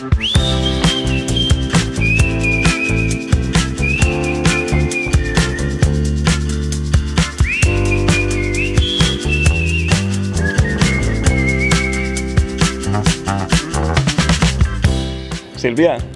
Sílvia, 0.00 0.12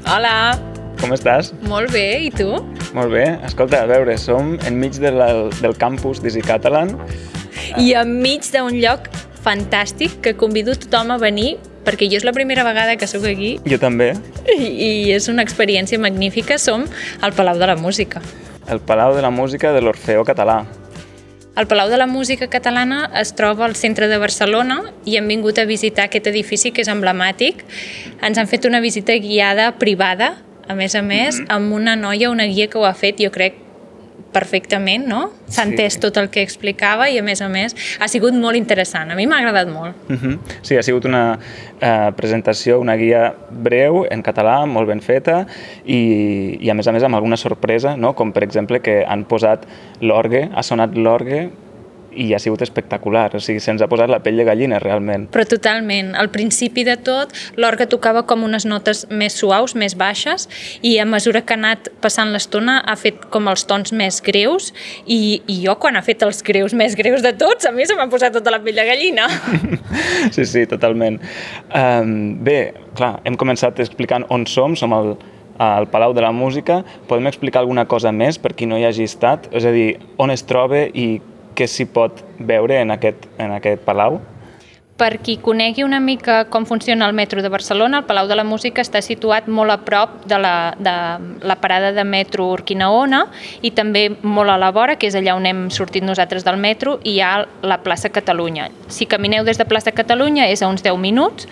Hola, 0.08 0.56
com 0.96 1.12
estàs? 1.12 1.52
molt 1.68 1.92
bé, 1.92 2.24
i 2.24 2.30
tu? 2.32 2.56
Molt 2.96 3.12
bé. 3.12 3.36
Escolta, 3.44 3.82
a 3.82 3.86
veure, 3.86 4.16
som 4.16 4.56
enmig 4.64 4.96
de 4.96 5.12
la, 5.12 5.28
del 5.60 5.76
campus 5.76 6.24
d'Easy 6.24 6.40
Catalan. 6.40 6.96
I 7.76 7.92
enmig 8.00 8.48
d'un 8.48 8.80
lloc 8.80 9.12
fantàstic 9.44 10.22
que 10.24 10.32
convido 10.32 10.72
tothom 10.72 11.12
a 11.12 11.20
venir 11.20 11.58
perquè 11.84 12.08
jo 12.10 12.16
és 12.18 12.24
la 12.24 12.32
primera 12.32 12.64
vegada 12.64 12.96
que 12.96 13.06
sóc 13.06 13.24
aquí 13.28 13.58
Jo 13.68 13.78
també. 13.78 14.14
i, 14.48 14.62
i 14.64 15.12
és 15.12 15.28
una 15.28 15.42
experiència 15.42 15.98
magnífica. 15.98 16.58
Som 16.58 16.86
al 17.20 17.32
Palau 17.32 17.58
de 17.58 17.66
la 17.66 17.76
Música. 17.76 18.22
El 18.68 18.80
Palau 18.80 19.14
de 19.14 19.22
la 19.22 19.30
Música 19.30 19.72
de 19.72 19.80
l'Orfeó 19.84 20.24
Català. 20.24 20.64
El 21.56 21.68
Palau 21.70 21.88
de 21.88 21.98
la 22.00 22.06
Música 22.10 22.48
Catalana 22.50 23.10
es 23.20 23.34
troba 23.38 23.64
al 23.66 23.76
centre 23.76 24.08
de 24.10 24.18
Barcelona 24.18 24.80
i 25.06 25.14
hem 25.16 25.28
vingut 25.30 25.60
a 25.62 25.64
visitar 25.68 26.08
aquest 26.08 26.26
edifici 26.26 26.72
que 26.74 26.82
és 26.82 26.90
emblemàtic. 26.90 27.62
Ens 28.26 28.40
han 28.40 28.48
fet 28.50 28.66
una 28.66 28.80
visita 28.82 29.14
guiada 29.22 29.68
privada, 29.78 30.32
a 30.66 30.74
més 30.74 30.96
a 30.98 31.02
més, 31.02 31.38
amb 31.48 31.72
una 31.76 31.94
noia, 31.94 32.30
una 32.32 32.48
guia 32.50 32.66
que 32.66 32.80
ho 32.80 32.84
ha 32.88 32.94
fet, 32.98 33.20
jo 33.22 33.30
crec, 33.30 33.60
perfectament, 34.34 35.06
no? 35.08 35.30
S'ha 35.46 35.62
Sí. 35.64 35.70
entès 35.70 35.98
tot 36.02 36.16
el 36.20 36.28
que 36.34 36.42
explicava 36.42 37.08
i, 37.08 37.18
a 37.18 37.22
més 37.22 37.40
a 37.40 37.48
més, 37.48 37.74
ha 38.00 38.08
sigut 38.10 38.34
molt 38.34 38.58
interessant. 38.58 39.10
A 39.10 39.14
mi 39.16 39.26
m'ha 39.30 39.38
agradat 39.38 39.68
molt. 39.70 39.94
Uh 40.10 40.16
-huh. 40.16 40.38
Sí, 40.62 40.76
ha 40.76 40.82
sigut 40.82 41.04
una 41.06 41.38
eh, 41.80 42.10
presentació, 42.16 42.80
una 42.80 42.96
guia 42.96 43.34
breu, 43.50 44.04
en 44.10 44.22
català, 44.22 44.66
molt 44.66 44.88
ben 44.88 45.00
feta, 45.00 45.46
i, 45.84 46.58
i 46.60 46.70
a 46.70 46.74
més 46.74 46.86
a 46.86 46.92
més 46.92 47.02
amb 47.02 47.14
alguna 47.14 47.36
sorpresa, 47.36 47.96
no? 47.96 48.14
com 48.14 48.32
per 48.32 48.42
exemple 48.42 48.80
que 48.80 49.04
han 49.06 49.24
posat 49.24 49.66
l'orgue, 50.00 50.50
ha 50.54 50.62
sonat 50.62 50.94
l'orgue, 50.94 51.50
i 52.16 52.30
ha 52.34 52.40
sigut 52.42 52.62
espectacular, 52.64 53.28
o 53.36 53.40
sigui, 53.42 53.62
se'ns 53.62 53.82
ha 53.82 53.88
posat 53.90 54.10
la 54.12 54.20
pell 54.24 54.38
de 54.40 54.46
gallina 54.46 54.80
realment. 54.82 55.26
Però 55.34 55.44
totalment. 55.48 56.12
Al 56.18 56.30
principi 56.34 56.84
de 56.86 56.96
tot, 56.96 57.34
l'orgue 57.60 57.86
tocava 57.90 58.24
com 58.28 58.44
unes 58.46 58.66
notes 58.68 59.04
més 59.10 59.36
suaus, 59.40 59.76
més 59.78 59.96
baixes, 59.98 60.48
i 60.82 60.96
a 61.02 61.06
mesura 61.08 61.44
que 61.44 61.56
ha 61.56 61.60
anat 61.60 61.90
passant 62.04 62.32
l'estona 62.34 62.80
ha 62.84 62.96
fet 63.00 63.26
com 63.34 63.50
els 63.50 63.66
tons 63.70 63.94
més 63.96 64.20
greus, 64.24 64.72
i, 65.06 65.42
i 65.46 65.60
jo 65.64 65.76
quan 65.80 65.98
ha 65.98 66.04
fet 66.06 66.22
els 66.26 66.42
greus 66.46 66.74
més 66.76 66.96
greus 66.98 67.24
de 67.24 67.34
tots, 67.38 67.66
a 67.66 67.74
mi 67.74 67.86
se 67.88 67.96
m'ha 67.98 68.08
posat 68.12 68.34
tota 68.36 68.54
la 68.54 68.62
pell 68.64 68.80
de 68.80 68.88
gallina. 68.90 69.28
Sí, 70.34 70.42
sí, 70.48 70.64
totalment. 70.66 71.20
Um, 71.76 72.40
bé, 72.42 72.72
clar, 72.98 73.18
hem 73.28 73.36
començat 73.38 73.78
explicant 73.82 74.24
on 74.32 74.46
som, 74.50 74.74
som 74.78 74.94
al, 74.96 75.12
al 75.58 75.88
Palau 75.92 76.14
de 76.14 76.24
la 76.24 76.32
Música. 76.32 76.82
Podem 77.08 77.28
explicar 77.30 77.62
alguna 77.62 77.86
cosa 77.86 78.12
més 78.12 78.38
per 78.38 78.54
qui 78.56 78.66
no 78.66 78.78
hi 78.78 78.86
hagi 78.88 79.06
estat? 79.06 79.48
És 79.54 79.66
a 79.66 79.72
dir, 79.74 79.94
on 80.18 80.32
es 80.34 80.44
troba 80.48 80.84
i 80.88 81.20
què 81.54 81.68
s'hi 81.70 81.86
pot 81.86 82.22
veure 82.38 82.80
en 82.82 82.94
aquest, 82.94 83.28
en 83.38 83.54
aquest 83.56 83.84
palau? 83.86 84.20
Per 84.94 85.16
qui 85.18 85.40
conegui 85.42 85.82
una 85.82 85.98
mica 85.98 86.44
com 86.46 86.62
funciona 86.70 87.08
el 87.08 87.14
metro 87.18 87.42
de 87.42 87.48
Barcelona, 87.50 87.98
el 87.98 88.04
Palau 88.06 88.28
de 88.30 88.36
la 88.38 88.44
Música 88.46 88.78
està 88.78 89.00
situat 89.02 89.48
molt 89.50 89.74
a 89.74 89.80
prop 89.82 90.20
de 90.30 90.38
la, 90.38 90.52
de 90.78 90.92
la 91.42 91.56
parada 91.58 91.90
de 91.96 92.04
metro 92.06 92.46
Urquinaona 92.52 93.24
i 93.66 93.72
també 93.74 94.04
molt 94.22 94.54
a 94.54 94.56
la 94.60 94.70
vora, 94.70 94.94
que 94.94 95.10
és 95.10 95.16
allà 95.18 95.34
on 95.34 95.50
hem 95.50 95.64
sortit 95.74 96.06
nosaltres 96.06 96.46
del 96.46 96.62
metro, 96.62 97.00
i 97.02 97.16
hi 97.16 97.24
ha 97.26 97.32
la 97.66 97.80
plaça 97.82 98.12
Catalunya. 98.14 98.68
Si 98.86 99.10
camineu 99.10 99.42
des 99.42 99.58
de 99.58 99.66
plaça 99.66 99.90
Catalunya 99.90 100.46
és 100.46 100.62
a 100.62 100.70
uns 100.70 100.86
10 100.86 101.02
minuts 101.02 101.50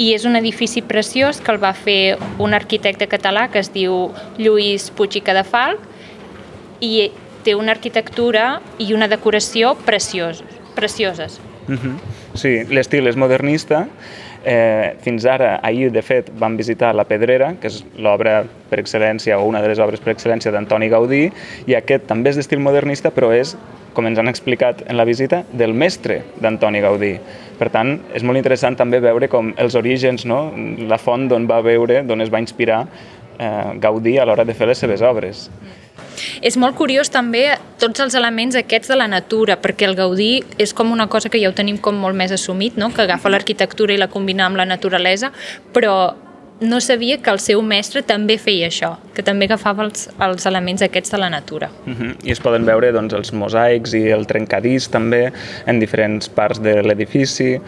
i 0.00 0.14
és 0.14 0.24
un 0.24 0.40
edifici 0.40 0.80
preciós 0.80 1.42
que 1.44 1.52
el 1.52 1.60
va 1.60 1.74
fer 1.76 2.16
un 2.40 2.56
arquitecte 2.56 3.04
català 3.04 3.50
que 3.52 3.60
es 3.60 3.68
diu 3.74 4.14
Lluís 4.40 4.88
Puig 4.96 5.20
i 5.20 5.26
Cadafalc 5.28 5.84
i 6.80 7.10
té 7.48 7.56
una 7.56 7.72
arquitectura 7.72 8.58
i 8.76 8.92
una 8.92 9.08
decoració 9.08 9.72
precioses. 9.86 10.44
precioses. 10.74 11.40
Uh 11.66 11.74
-huh. 11.74 11.96
Sí, 12.34 12.64
l'estil 12.70 13.06
és 13.06 13.16
modernista. 13.16 13.88
Eh, 14.44 14.96
fins 15.00 15.24
ara, 15.24 15.58
ahir, 15.62 15.90
de 15.90 16.02
fet, 16.02 16.30
vam 16.38 16.56
visitar 16.56 16.94
La 16.94 17.04
Pedrera, 17.04 17.54
que 17.60 17.66
és 17.66 17.84
l'obra 17.96 18.44
per 18.70 18.78
excel·lència, 18.78 19.36
o 19.36 19.44
una 19.44 19.60
de 19.60 19.68
les 19.68 19.78
obres 19.78 20.00
per 20.00 20.14
excel·lència 20.14 20.52
d'Antoni 20.52 20.88
Gaudí, 20.88 21.32
i 21.66 21.74
aquest 21.74 22.06
també 22.06 22.30
és 22.30 22.36
d'estil 22.36 22.60
modernista, 22.60 23.10
però 23.10 23.32
és, 23.32 23.56
com 23.92 24.06
ens 24.06 24.18
han 24.18 24.28
explicat 24.28 24.82
en 24.86 24.96
la 24.96 25.04
visita, 25.04 25.44
del 25.52 25.74
mestre 25.74 26.22
d'Antoni 26.40 26.80
Gaudí. 26.80 27.18
Per 27.58 27.70
tant, 27.70 28.00
és 28.14 28.22
molt 28.22 28.36
interessant 28.36 28.76
també 28.76 29.00
veure 29.00 29.28
com 29.28 29.52
els 29.56 29.74
orígens, 29.74 30.24
no? 30.24 30.52
la 30.88 30.98
font 30.98 31.28
d'on 31.28 31.46
va 31.46 31.60
veure, 31.60 32.02
d'on 32.02 32.20
es 32.20 32.30
va 32.30 32.38
inspirar 32.38 32.86
eh, 33.38 33.72
Gaudí 33.80 34.18
a 34.18 34.24
l'hora 34.24 34.44
de 34.44 34.54
fer 34.54 34.68
les 34.68 34.78
seves 34.78 35.02
obres. 35.02 35.50
És 36.42 36.56
molt 36.56 36.76
curiós 36.78 37.10
també 37.10 37.58
tots 37.78 38.00
els 38.00 38.14
elements 38.18 38.56
aquests 38.58 38.88
de 38.88 38.98
la 38.98 39.08
natura, 39.08 39.58
perquè 39.60 39.88
el 39.88 39.96
Gaudí 39.98 40.44
és 40.58 40.74
com 40.74 40.92
una 40.92 41.08
cosa 41.08 41.28
que 41.28 41.40
ja 41.40 41.50
ho 41.50 41.56
tenim 41.56 41.78
com 41.78 41.96
molt 41.98 42.16
més 42.16 42.32
assumit, 42.34 42.76
no? 42.76 42.92
que 42.94 43.04
agafa 43.04 43.30
l'arquitectura 43.30 43.94
i 43.94 44.00
la 44.00 44.10
combina 44.12 44.46
amb 44.46 44.58
la 44.60 44.68
naturalesa, 44.68 45.32
però 45.72 46.27
no 46.60 46.80
sabia 46.80 47.18
que 47.22 47.30
el 47.30 47.38
seu 47.38 47.60
mestre 47.62 48.02
també 48.02 48.34
feia 48.40 48.66
això, 48.66 48.96
que 49.14 49.22
també 49.22 49.46
agafava 49.46 49.84
els, 49.86 50.08
els 50.24 50.46
elements 50.48 50.82
aquests 50.82 51.12
de 51.14 51.20
la 51.20 51.30
natura. 51.30 51.70
Uh 51.86 51.92
-huh. 51.92 52.16
I 52.24 52.32
es 52.32 52.40
poden 52.40 52.64
veure 52.66 52.90
doncs, 52.92 53.14
els 53.14 53.32
mosaics 53.32 53.94
i 53.94 54.10
el 54.10 54.26
trencadís 54.26 54.88
també 54.90 55.32
en 55.66 55.78
diferents 55.78 56.28
parts 56.28 56.60
de 56.60 56.82
l'edifici. 56.82 57.60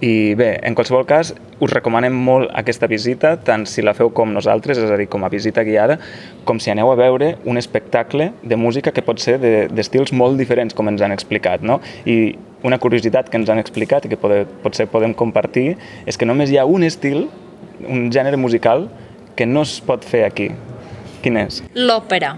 I 0.00 0.34
bé, 0.34 0.60
en 0.62 0.74
qualsevol 0.74 1.06
cas, 1.06 1.34
us 1.60 1.70
recomanem 1.70 2.12
molt 2.12 2.50
aquesta 2.52 2.86
visita, 2.86 3.36
tant 3.36 3.66
si 3.66 3.80
la 3.80 3.94
feu 3.94 4.10
com 4.10 4.32
nosaltres, 4.32 4.78
és 4.78 4.90
a 4.90 4.96
dir, 4.96 5.08
com 5.08 5.24
a 5.24 5.28
visita 5.28 5.62
guiada, 5.62 5.98
com 6.44 6.60
si 6.60 6.70
aneu 6.70 6.90
a 6.92 6.96
veure 6.96 7.38
un 7.44 7.56
espectacle 7.56 8.32
de 8.42 8.56
música 8.56 8.92
que 8.92 9.02
pot 9.02 9.18
ser 9.18 9.38
d'estils 9.68 10.10
de, 10.10 10.16
molt 10.16 10.36
diferents, 10.36 10.74
com 10.74 10.88
ens 10.88 11.00
han 11.00 11.12
explicat. 11.12 11.62
No? 11.62 11.80
I 12.04 12.36
una 12.62 12.78
curiositat 12.78 13.28
que 13.30 13.36
ens 13.36 13.48
han 13.48 13.58
explicat 13.58 14.04
i 14.04 14.08
que 14.08 14.16
pode, 14.16 14.46
potser 14.62 14.86
podem 14.86 15.14
compartir 15.14 15.76
és 16.06 16.16
que 16.16 16.26
només 16.26 16.50
hi 16.50 16.58
ha 16.58 16.64
un 16.64 16.82
estil, 16.82 17.28
un 17.80 18.10
gènere 18.12 18.38
musical, 18.40 18.88
que 19.36 19.46
no 19.46 19.64
es 19.66 19.78
pot 19.84 20.04
fer 20.06 20.24
aquí. 20.26 20.50
Quin 21.24 21.38
és? 21.40 21.62
L'òpera. 21.74 22.36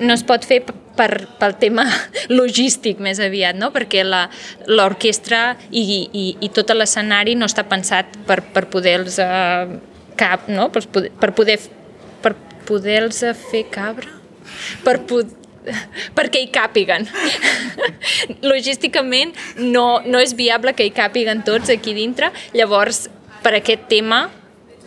No 0.00 0.14
es 0.14 0.22
pot 0.26 0.44
fer 0.46 0.62
per, 0.96 1.10
pel 1.40 1.56
tema 1.60 1.86
logístic 2.38 3.00
més 3.02 3.20
aviat, 3.22 3.58
no? 3.58 3.72
perquè 3.74 4.04
l'orquestra 4.06 5.42
i, 5.70 5.82
i, 5.82 6.26
i 6.40 6.50
tot 6.54 6.72
l'escenari 6.76 7.36
no 7.38 7.48
està 7.50 7.66
pensat 7.68 8.16
per, 8.28 8.40
per 8.54 8.66
poder-los 8.72 9.18
eh, 9.22 9.78
cap, 10.20 10.48
no? 10.48 10.68
per, 10.74 10.84
per 10.92 11.32
poder 11.36 11.58
per 12.22 12.36
poder-los 12.68 13.24
fer 13.50 13.64
cabra 13.72 14.20
per 14.84 15.00
poder 15.08 15.40
perquè 16.16 16.40
hi 16.42 16.48
càpiguen. 16.50 17.06
Logísticament 18.50 19.34
no, 19.62 20.02
no 20.02 20.18
és 20.22 20.34
viable 20.38 20.74
que 20.74 20.86
hi 20.88 20.94
càpiguen 20.94 21.44
tots 21.46 21.70
aquí 21.70 21.94
dintre, 21.94 22.32
llavors 22.56 23.04
per 23.44 23.54
aquest 23.58 23.86
tema 23.90 24.24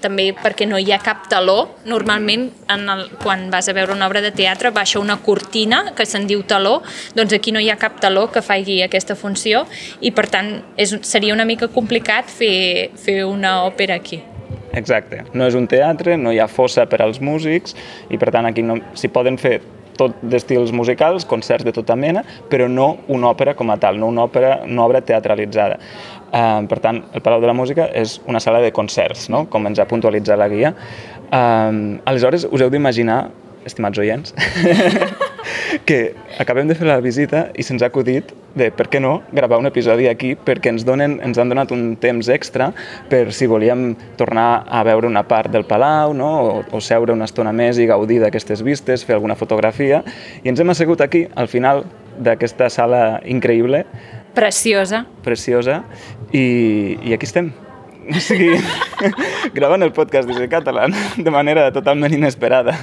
també 0.06 0.30
perquè 0.38 0.68
no 0.70 0.80
hi 0.80 0.92
ha 0.94 1.02
cap 1.04 1.26
taló. 1.32 1.58
Normalment, 1.90 2.48
en 2.72 2.86
el, 2.94 3.06
quan 3.24 3.48
vas 3.54 3.70
a 3.70 3.76
veure 3.78 3.96
una 3.96 4.08
obra 4.10 4.22
de 4.24 4.32
teatre, 4.36 4.72
baixa 4.76 5.02
una 5.02 5.18
cortina 5.26 5.82
que 5.98 6.06
se'n 6.06 6.30
diu 6.30 6.46
taló, 6.48 6.78
doncs 7.18 7.34
aquí 7.36 7.54
no 7.56 7.64
hi 7.64 7.72
ha 7.74 7.80
cap 7.82 8.00
taló 8.04 8.28
que 8.32 8.46
faci 8.46 8.82
aquesta 8.86 9.18
funció 9.18 9.66
i, 10.02 10.14
per 10.16 10.30
tant, 10.34 10.54
és, 10.78 10.96
seria 11.08 11.36
una 11.36 11.48
mica 11.48 11.72
complicat 11.74 12.30
fer, 12.32 12.92
fer 13.02 13.24
una 13.26 13.58
òpera 13.66 13.98
aquí. 13.98 14.22
Exacte. 14.76 15.24
No 15.34 15.48
és 15.48 15.56
un 15.56 15.70
teatre, 15.72 16.18
no 16.20 16.34
hi 16.36 16.42
ha 16.44 16.50
fossa 16.52 16.86
per 16.92 17.02
als 17.06 17.22
músics 17.24 17.76
i, 18.10 18.20
per 18.20 18.32
tant, 18.36 18.50
aquí 18.50 18.66
no, 18.66 18.78
s'hi 18.98 19.12
poden 19.14 19.40
fer 19.40 19.60
tot 19.96 20.18
d'estils 20.22 20.74
musicals, 20.76 21.26
concerts 21.26 21.66
de 21.66 21.74
tota 21.76 21.96
mena, 21.96 22.24
però 22.52 22.68
no 22.68 22.90
una 23.08 23.32
òpera 23.32 23.56
com 23.56 23.72
a 23.72 23.78
tal, 23.82 24.00
no 24.00 24.10
una, 24.12 24.26
òpera, 24.28 24.58
una 24.68 24.84
obra 24.86 25.02
teatralitzada. 25.02 25.80
Uh, 26.36 26.66
per 26.68 26.82
tant, 26.84 26.98
el 27.16 27.24
Palau 27.24 27.40
de 27.40 27.48
la 27.48 27.56
Música 27.56 27.86
és 27.96 28.18
una 28.28 28.42
sala 28.44 28.60
de 28.60 28.74
concerts, 28.76 29.30
no? 29.32 29.46
com 29.48 29.70
ens 29.70 29.80
ha 29.80 29.88
puntualitzat 29.88 30.40
la 30.42 30.50
guia. 30.52 30.74
Uh, 31.30 31.96
aleshores, 32.04 32.44
us 32.52 32.64
heu 32.66 32.72
d'imaginar, 32.74 33.30
estimats 33.66 34.02
oients, 34.04 34.36
que 35.88 36.16
acabem 36.38 36.68
de 36.68 36.76
fer 36.76 36.90
la 36.90 37.00
visita 37.00 37.48
i 37.56 37.64
se'ns 37.64 37.84
ha 37.86 37.90
acudit 37.90 38.34
de, 38.56 38.68
per 38.76 38.88
què 38.92 39.00
no, 39.02 39.20
gravar 39.36 39.60
un 39.62 39.70
episodi 39.70 40.10
aquí 40.10 40.34
perquè 40.36 40.74
ens, 40.74 40.86
donen, 40.88 41.18
ens 41.26 41.40
han 41.42 41.52
donat 41.52 41.72
un 41.76 41.96
temps 42.02 42.30
extra 42.34 42.72
per 43.10 43.24
si 43.36 43.48
volíem 43.50 43.94
tornar 44.20 44.66
a 44.68 44.84
veure 44.88 45.10
una 45.10 45.26
part 45.28 45.52
del 45.54 45.66
Palau 45.70 46.14
no? 46.18 46.32
o, 46.42 46.60
o 46.72 46.82
seure 46.82 47.16
una 47.16 47.28
estona 47.30 47.54
més 47.56 47.80
i 47.80 47.88
gaudir 47.90 48.20
d'aquestes 48.24 48.64
vistes, 48.66 49.06
fer 49.06 49.18
alguna 49.18 49.38
fotografia 49.40 50.04
i 50.44 50.52
ens 50.52 50.62
hem 50.62 50.74
assegut 50.74 51.04
aquí, 51.06 51.26
al 51.36 51.52
final 51.52 51.86
d'aquesta 52.16 52.70
sala 52.72 53.02
increïble 53.28 53.84
Preciosa. 54.36 55.06
preciosa 55.24 55.84
i, 56.32 56.98
i 57.04 57.14
aquí 57.16 57.26
estem 57.26 57.54
o 58.06 58.20
sigui, 58.22 58.52
gravant 59.58 59.82
el 59.82 59.92
podcast 59.96 60.28
des 60.30 60.38
de 60.38 60.50
català 60.52 60.86
de 61.18 61.32
manera 61.34 61.72
totalment 61.74 62.14
inesperada. 62.14 62.76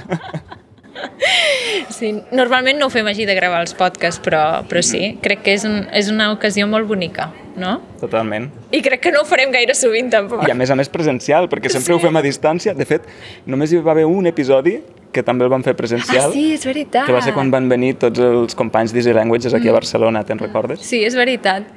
Sí, 1.92 2.02
Sí, 2.02 2.08
normalment 2.34 2.78
no 2.80 2.86
ho 2.88 2.90
fem 2.90 3.06
així 3.06 3.24
de 3.28 3.34
gravar 3.36 3.60
els 3.62 3.74
podcasts, 3.78 4.18
però, 4.24 4.62
però 4.66 4.80
sí, 4.82 5.18
crec 5.22 5.42
que 5.44 5.52
és, 5.54 5.62
un, 5.68 5.84
és 5.94 6.08
una 6.10 6.30
ocasió 6.32 6.66
molt 6.66 6.88
bonica, 6.88 7.28
no? 7.60 7.76
Totalment. 8.00 8.48
I 8.74 8.80
crec 8.82 9.02
que 9.04 9.12
no 9.14 9.20
ho 9.22 9.28
farem 9.28 9.52
gaire 9.54 9.74
sovint, 9.78 10.08
tampoc. 10.10 10.42
I 10.48 10.50
a 10.50 10.56
més 10.58 10.72
a 10.72 10.76
més 10.78 10.90
presencial, 10.90 11.46
perquè 11.52 11.70
sempre 11.70 11.92
Sí. 11.92 11.96
ho 11.98 12.00
fem 12.02 12.16
a 12.18 12.22
distància. 12.24 12.74
De 12.74 12.86
fet, 12.88 13.06
només 13.46 13.70
hi 13.72 13.78
va 13.84 13.92
haver 13.94 14.06
un 14.08 14.26
episodi 14.26 14.80
que 15.12 15.22
també 15.22 15.44
el 15.46 15.50
vam 15.52 15.64
fer 15.64 15.74
presencial. 15.78 16.30
Ah, 16.30 16.34
sí, 16.34 16.52
és 16.56 16.64
veritat. 16.66 17.06
Que 17.06 17.14
va 17.14 17.22
ser 17.24 17.34
quan 17.36 17.50
van 17.52 17.68
venir 17.70 17.94
tots 18.02 18.22
els 18.22 18.56
companys 18.58 18.94
d'Easy 18.94 19.14
Languages 19.16 19.54
aquí 19.54 19.68
a 19.68 19.76
Barcelona, 19.76 20.24
te'n 20.28 20.40
recordes? 20.40 20.82
Sí, 20.86 21.02
és 21.04 21.16
veritat. 21.18 21.68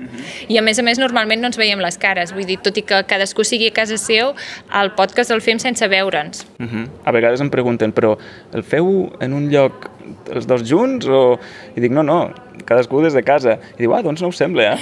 I 0.47 0.59
a 0.59 0.63
més 0.65 0.79
a 0.79 0.85
més, 0.87 1.01
normalment 1.01 1.43
no 1.43 1.51
ens 1.51 1.59
veiem 1.59 1.81
les 1.83 1.99
cares. 2.01 2.33
Vull 2.35 2.47
dir, 2.47 2.59
tot 2.63 2.77
i 2.79 2.85
que 2.87 3.01
cadascú 3.09 3.43
sigui 3.47 3.71
a 3.71 3.75
casa 3.75 3.99
seu, 4.01 4.33
el 4.81 4.93
podcast 4.97 5.35
el 5.35 5.43
fem 5.45 5.59
sense 5.59 5.87
veure'ns. 5.91 6.45
Uh 6.59 6.65
-huh. 6.65 6.87
A 7.03 7.11
vegades 7.11 7.41
em 7.41 7.49
pregunten, 7.49 7.93
però 7.93 8.17
el 8.53 8.63
feu 8.63 9.11
en 9.19 9.33
un 9.33 9.49
lloc 9.49 9.91
els 10.31 10.47
dos 10.47 10.63
junts? 10.67 11.07
O... 11.07 11.39
I 11.75 11.81
dic, 11.83 11.91
no, 11.91 12.03
no, 12.03 12.33
cadascú 12.65 13.01
des 13.03 13.13
de 13.13 13.23
casa. 13.23 13.59
I 13.75 13.85
diu, 13.85 13.95
ah, 13.95 14.01
doncs 14.05 14.21
no 14.21 14.31
us 14.33 14.37
sembla, 14.37 14.73
eh? 14.73 14.77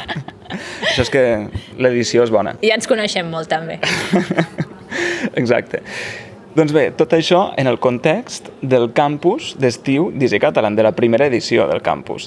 Això 0.88 1.04
és 1.04 1.12
que 1.12 1.22
l'edició 1.78 2.24
és 2.26 2.32
bona. 2.34 2.56
Ja 2.64 2.74
ens 2.78 2.90
coneixem 2.90 3.30
molt, 3.30 3.50
també. 3.50 3.78
Exacte. 5.40 5.82
Doncs 6.50 6.72
bé, 6.74 6.88
tot 6.98 7.12
això 7.14 7.52
en 7.60 7.68
el 7.70 7.78
context 7.78 8.48
del 8.60 8.88
campus 8.90 9.52
d'estiu 9.62 10.08
d'Easy 10.10 10.40
Catalan, 10.42 10.74
de 10.74 10.82
la 10.82 10.90
primera 10.96 11.28
edició 11.30 11.68
del 11.70 11.78
campus. 11.86 12.26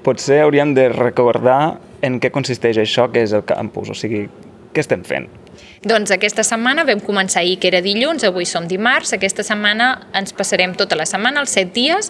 Potser 0.00 0.40
hauríem 0.46 0.72
de 0.72 0.88
recordar 0.94 1.76
en 2.00 2.16
què 2.22 2.30
consisteix 2.32 2.80
això 2.80 3.10
que 3.12 3.20
és 3.26 3.34
el 3.36 3.44
campus, 3.44 3.92
o 3.92 3.96
sigui, 3.98 4.24
què 4.72 4.80
estem 4.80 5.04
fent? 5.04 5.28
Doncs 5.84 6.12
aquesta 6.14 6.44
setmana 6.44 6.86
vam 6.88 7.02
començar 7.04 7.42
ahir, 7.42 7.58
que 7.60 7.68
era 7.68 7.82
dilluns, 7.84 8.24
avui 8.24 8.48
som 8.48 8.64
dimarts. 8.68 9.12
Aquesta 9.16 9.44
setmana 9.44 9.90
ens 10.16 10.32
passarem 10.36 10.72
tota 10.76 10.96
la 10.96 11.04
setmana, 11.08 11.44
els 11.44 11.52
set 11.56 11.74
dies, 11.76 12.08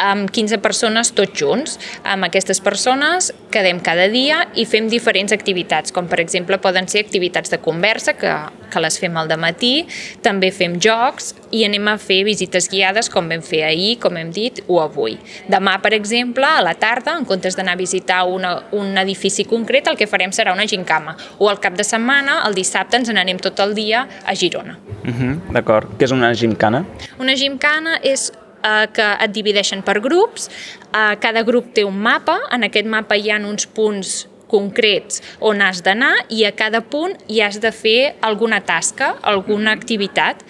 amb 0.00 0.30
15 0.32 0.58
persones 0.64 1.12
tots 1.12 1.36
junts. 1.36 1.76
Amb 2.08 2.26
aquestes 2.26 2.60
persones 2.64 3.30
quedem 3.52 3.80
cada 3.84 4.08
dia 4.08 4.46
i 4.58 4.64
fem 4.68 4.88
diferents 4.90 5.34
activitats, 5.36 5.92
com 5.92 6.08
per 6.08 6.20
exemple 6.22 6.58
poden 6.62 6.88
ser 6.88 7.04
activitats 7.04 7.52
de 7.52 7.60
conversa, 7.62 8.14
que, 8.18 8.32
que 8.70 8.82
les 8.82 8.98
fem 9.00 9.16
al 9.20 9.30
matí, 9.40 9.86
també 10.24 10.50
fem 10.50 10.78
jocs 10.80 11.34
i 11.54 11.64
anem 11.66 11.88
a 11.92 11.96
fer 12.00 12.22
visites 12.26 12.68
guiades, 12.70 13.10
com 13.12 13.28
vam 13.30 13.42
fer 13.44 13.62
ahir, 13.68 13.96
com 14.02 14.16
hem 14.16 14.32
dit, 14.34 14.62
o 14.68 14.80
avui. 14.82 15.18
Demà, 15.50 15.76
per 15.82 15.92
exemple, 15.94 16.46
a 16.46 16.62
la 16.64 16.74
tarda, 16.78 17.16
en 17.18 17.26
comptes 17.28 17.58
d'anar 17.58 17.76
a 17.76 17.80
visitar 17.80 18.22
una, 18.26 18.56
un 18.76 18.96
edifici 18.98 19.44
concret, 19.48 19.90
el 19.90 19.98
que 20.00 20.08
farem 20.10 20.34
serà 20.34 20.54
una 20.56 20.66
gincama. 20.70 21.16
O 21.38 21.50
al 21.50 21.60
cap 21.62 21.76
de 21.78 21.86
setmana, 21.86 22.40
el 22.48 22.56
dissabte, 22.58 22.98
ens 22.98 23.10
n'anem 23.12 23.40
tot 23.42 23.60
el 23.62 23.74
dia 23.78 24.06
a 24.24 24.34
Girona. 24.34 24.78
Uh 25.04 25.10
-huh, 25.10 25.52
D'acord. 25.52 25.98
Què 25.98 26.04
és 26.04 26.12
una 26.12 26.32
gimcana? 26.34 26.84
Una 27.18 27.36
gimcana 27.36 27.98
és 28.02 28.32
eh, 28.64 28.86
que 28.92 29.06
et 29.24 29.32
divideixen 29.32 29.82
per 29.82 30.00
grups, 30.00 30.50
eh, 30.92 31.16
cada 31.20 31.42
grup 31.42 31.72
té 31.74 31.84
un 31.84 31.96
mapa, 31.98 32.38
en 32.52 32.64
aquest 32.68 32.86
mapa 32.86 33.16
hi 33.16 33.30
ha 33.30 33.38
uns 33.38 33.66
punts 33.66 34.26
concrets 34.50 35.22
on 35.46 35.62
has 35.62 35.82
d'anar 35.86 36.12
i 36.34 36.42
a 36.44 36.50
cada 36.58 36.82
punt 36.82 37.14
hi 37.30 37.40
has 37.44 37.60
de 37.62 37.70
fer 37.70 38.16
alguna 38.26 38.60
tasca, 38.66 39.14
alguna 39.22 39.72
activitat 39.76 40.42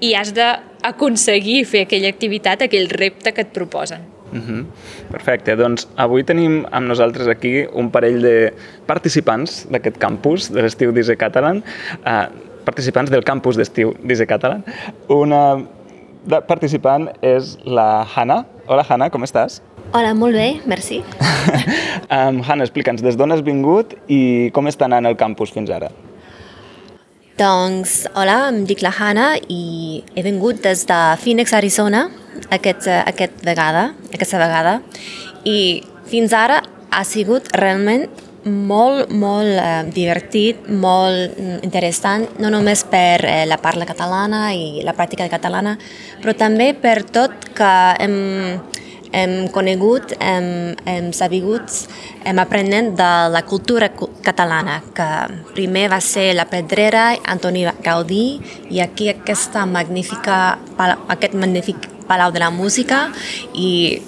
i 0.00 0.14
has 0.16 0.32
d'aconseguir 0.36 1.62
fer 1.68 1.84
aquella 1.84 2.10
activitat, 2.12 2.64
aquell 2.64 2.88
repte 2.90 3.32
que 3.32 3.44
et 3.44 3.52
proposen. 3.52 4.10
Uh 4.32 4.40
-huh. 4.40 4.64
Perfecte, 5.10 5.56
doncs 5.56 5.88
avui 5.96 6.24
tenim 6.24 6.66
amb 6.70 6.88
nosaltres 6.88 7.28
aquí 7.28 7.66
un 7.72 7.90
parell 7.90 8.20
de 8.20 8.52
participants 8.86 9.66
d'aquest 9.70 9.98
campus 9.98 10.50
de 10.50 10.62
l'estiu 10.62 10.92
d'Ise 10.92 11.16
Catalan, 11.16 11.62
uh, 12.04 12.26
participants 12.64 13.10
del 13.10 13.22
campus 13.22 13.56
d'estiu 13.56 13.94
d'Ise 14.02 14.26
Catalan. 14.26 14.64
Una 15.08 15.64
de 16.24 16.40
participant 16.48 17.08
és 17.24 17.54
la 17.64 18.04
Hanna. 18.14 18.44
Hola 18.66 18.84
Hanna, 18.88 19.10
com 19.12 19.24
estàs? 19.26 19.60
Hola, 19.94 20.14
molt 20.16 20.34
bé, 20.34 20.48
merci. 20.66 21.02
um, 22.16 22.40
Hanna, 22.42 22.64
explica'ns 22.64 23.04
des 23.04 23.18
d'on 23.20 23.34
has 23.34 23.44
vingut 23.44 23.94
i 24.08 24.50
com 24.56 24.66
està 24.70 24.88
anant 24.88 25.06
el 25.10 25.18
campus 25.20 25.52
fins 25.54 25.70
ara. 25.70 25.92
Doncs, 27.38 28.04
hola, 28.14 28.44
em 28.52 28.62
dic 28.66 28.82
la 28.84 28.92
Hanna 28.94 29.32
i 29.50 30.02
he 30.14 30.22
vingut 30.22 30.62
des 30.64 30.84
de 30.88 31.00
Phoenix, 31.20 31.52
Arizona, 31.52 32.06
aquest, 32.54 32.86
eh, 32.86 33.00
aquest 33.10 33.42
vegada, 33.46 33.88
aquesta 34.14 34.38
vegada, 34.38 34.78
i 35.44 35.82
fins 36.10 36.32
ara 36.36 36.60
ha 36.94 37.02
sigut 37.04 37.50
realment 37.58 38.06
molt, 38.44 39.10
molt 39.10 39.48
eh, 39.56 39.82
divertit, 39.94 40.66
molt 40.68 41.38
interessant, 41.64 42.26
no 42.38 42.50
només 42.52 42.84
per 42.90 43.24
eh, 43.24 43.44
la 43.48 43.56
parla 43.62 43.86
catalana 43.88 44.50
i 44.54 44.82
la 44.84 44.94
pràctica 44.96 45.28
catalana, 45.32 45.76
però 46.22 46.34
també 46.36 46.72
per 46.76 47.02
tot 47.08 47.48
que 47.56 47.72
hem, 48.04 48.16
hem 49.14 49.34
conegut, 49.54 50.12
hem, 50.20 50.74
hem 50.90 51.10
sabut, 51.16 51.70
hem 52.24 52.40
aprenent 52.42 52.92
de 52.98 53.10
la 53.32 53.44
cultura 53.48 53.88
cu- 53.96 54.10
catalana, 54.24 54.80
que 54.94 55.08
primer 55.54 55.88
va 55.92 56.00
ser 56.04 56.32
la 56.34 56.44
Pedrera, 56.50 57.14
Antoni 57.24 57.64
Gaudí, 57.84 58.40
i 58.70 58.80
aquí 58.80 59.08
aquesta 59.08 59.64
magnífica, 59.66 60.58
aquest 61.08 61.34
magnífic 61.34 61.90
Palau 62.04 62.32
de 62.34 62.42
la 62.42 62.50
Música 62.50 63.06
i 63.54 64.02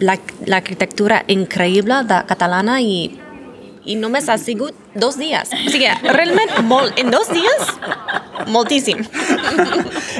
la- 0.00 0.18
l'arquitectura 0.44 1.22
increïble 1.32 2.02
de 2.04 2.18
catalana 2.28 2.80
i 2.82 3.21
i 3.84 3.96
només 3.98 4.28
ha 4.30 4.36
sigut 4.38 4.76
dos 4.94 5.16
dies. 5.18 5.50
O 5.56 5.70
sigui, 5.72 5.88
realment 6.14 6.52
molt. 6.68 6.98
En 7.00 7.10
dos 7.10 7.30
dies, 7.32 7.70
moltíssim. 8.52 9.00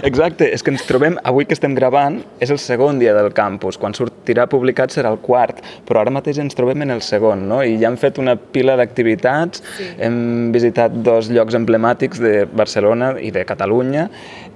Exacte, 0.02 0.48
és 0.50 0.64
que 0.64 0.72
ens 0.72 0.84
trobem, 0.88 1.18
avui 1.28 1.46
que 1.46 1.54
estem 1.56 1.76
gravant, 1.78 2.20
és 2.42 2.50
el 2.50 2.58
segon 2.62 2.98
dia 3.02 3.14
del 3.16 3.30
campus. 3.36 3.78
Quan 3.80 3.94
sortirà 3.96 4.48
publicat 4.50 4.94
serà 4.94 5.12
el 5.12 5.20
quart, 5.22 5.62
però 5.88 6.02
ara 6.02 6.14
mateix 6.14 6.40
ens 6.42 6.58
trobem 6.58 6.82
en 6.86 6.94
el 6.96 7.04
segon, 7.06 7.46
no? 7.50 7.62
I 7.62 7.76
ja 7.80 7.90
hem 7.90 7.98
fet 8.00 8.18
una 8.22 8.34
pila 8.36 8.76
d'activitats, 8.80 9.62
sí. 9.76 9.90
hem 10.02 10.50
visitat 10.54 10.96
dos 11.06 11.30
llocs 11.32 11.58
emblemàtics 11.58 12.22
de 12.22 12.34
Barcelona 12.50 13.14
i 13.22 13.30
de 13.34 13.46
Catalunya 13.48 14.08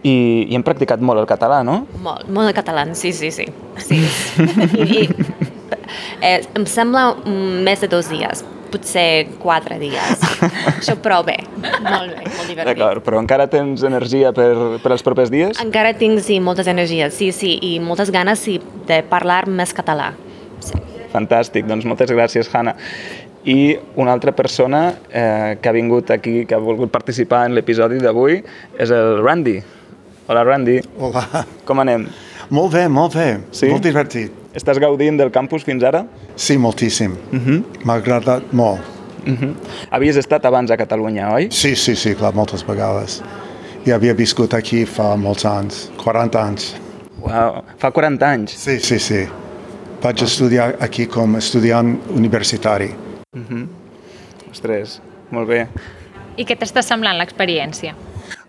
i, 0.02 0.16
i 0.48 0.56
hem 0.56 0.64
practicat 0.66 1.02
molt 1.02 1.22
el 1.22 1.30
català, 1.30 1.62
no? 1.66 1.84
Molt, 2.02 2.26
molt 2.32 2.54
català, 2.56 2.86
sí, 2.98 3.12
sí, 3.14 3.30
sí. 3.34 3.46
sí. 3.82 4.02
I, 4.82 5.04
i, 5.04 5.08
eh, 6.22 6.40
em 6.56 6.66
sembla 6.70 7.08
mm, 7.14 7.64
més 7.66 7.82
de 7.82 7.90
dos 7.90 8.10
dies, 8.12 8.44
potser 8.76 9.26
quatre 9.40 9.78
dies. 9.80 10.22
Això 10.76 10.96
prou 11.02 11.24
bé, 11.26 11.38
molt 11.56 12.12
bé, 12.12 12.22
molt 12.22 12.48
divertit. 12.50 12.68
D'acord, 12.68 13.04
però 13.06 13.20
encara 13.22 13.48
tens 13.52 13.84
energia 13.88 14.32
per, 14.36 14.78
per 14.82 14.92
als 14.92 15.04
propers 15.06 15.32
dies? 15.32 15.60
Encara 15.62 15.94
tinc, 15.98 16.20
sí, 16.24 16.38
moltes 16.44 16.68
energies, 16.70 17.16
sí, 17.16 17.32
sí, 17.34 17.56
i 17.64 17.76
moltes 17.80 18.12
ganes 18.14 18.42
sí, 18.44 18.58
de 18.88 19.00
parlar 19.08 19.44
més 19.48 19.72
català. 19.76 20.12
Sí. 20.64 20.82
Fantàstic, 21.12 21.66
doncs 21.68 21.86
moltes 21.88 22.12
gràcies, 22.12 22.50
Hanna. 22.52 22.76
I 23.46 23.76
una 23.94 24.10
altra 24.12 24.34
persona 24.34 24.88
eh, 25.06 25.56
que 25.62 25.70
ha 25.70 25.74
vingut 25.74 26.10
aquí, 26.10 26.40
que 26.46 26.56
ha 26.56 26.62
volgut 26.62 26.90
participar 26.92 27.44
en 27.46 27.54
l'episodi 27.54 28.02
d'avui, 28.02 28.40
és 28.76 28.92
el 28.92 29.22
Randy. 29.22 29.60
Hola, 30.26 30.42
Randy. 30.42 30.80
Hola. 30.98 31.44
Com 31.64 31.78
anem? 31.84 32.08
Molt 32.50 32.74
bé, 32.74 32.88
molt 32.90 33.14
bé. 33.14 33.28
Sí? 33.54 33.70
Molt 33.70 33.86
divertit. 33.86 34.45
Estàs 34.56 34.78
gaudint 34.80 35.18
del 35.20 35.30
campus 35.32 35.66
fins 35.68 35.84
ara? 35.84 36.06
Sí, 36.34 36.56
moltíssim. 36.56 37.12
Uh 37.32 37.38
-huh. 37.38 37.62
M'ha 37.84 37.94
agradat 38.00 38.52
molt. 38.52 38.80
Uh 39.26 39.32
-huh. 39.32 39.54
Havies 39.90 40.16
estat 40.16 40.44
abans 40.44 40.70
a 40.70 40.76
Catalunya, 40.76 41.32
oi? 41.32 41.48
Sí, 41.50 41.76
sí, 41.76 41.96
sí, 41.96 42.14
clar, 42.14 42.34
moltes 42.34 42.64
vegades. 42.66 43.22
I 43.86 43.90
havia 43.92 44.14
viscut 44.14 44.54
aquí 44.54 44.84
fa 44.84 45.16
molts 45.16 45.44
anys, 45.44 45.90
40 46.04 46.42
anys. 46.42 46.76
Uau, 47.20 47.62
fa 47.78 47.90
40 47.90 48.26
anys. 48.26 48.50
Sí, 48.52 48.80
sí, 48.80 48.98
sí. 48.98 49.26
Vaig 50.02 50.22
estudiar 50.22 50.76
aquí 50.80 51.06
com 51.06 51.34
a 51.34 51.38
estudiant 51.38 51.98
universitari. 52.10 52.90
Ostres, 54.50 55.00
molt 55.30 55.48
bé. 55.48 55.66
I 56.36 56.44
què 56.44 56.56
t'està 56.56 56.82
semblant 56.82 57.16
l'experiència? 57.18 57.94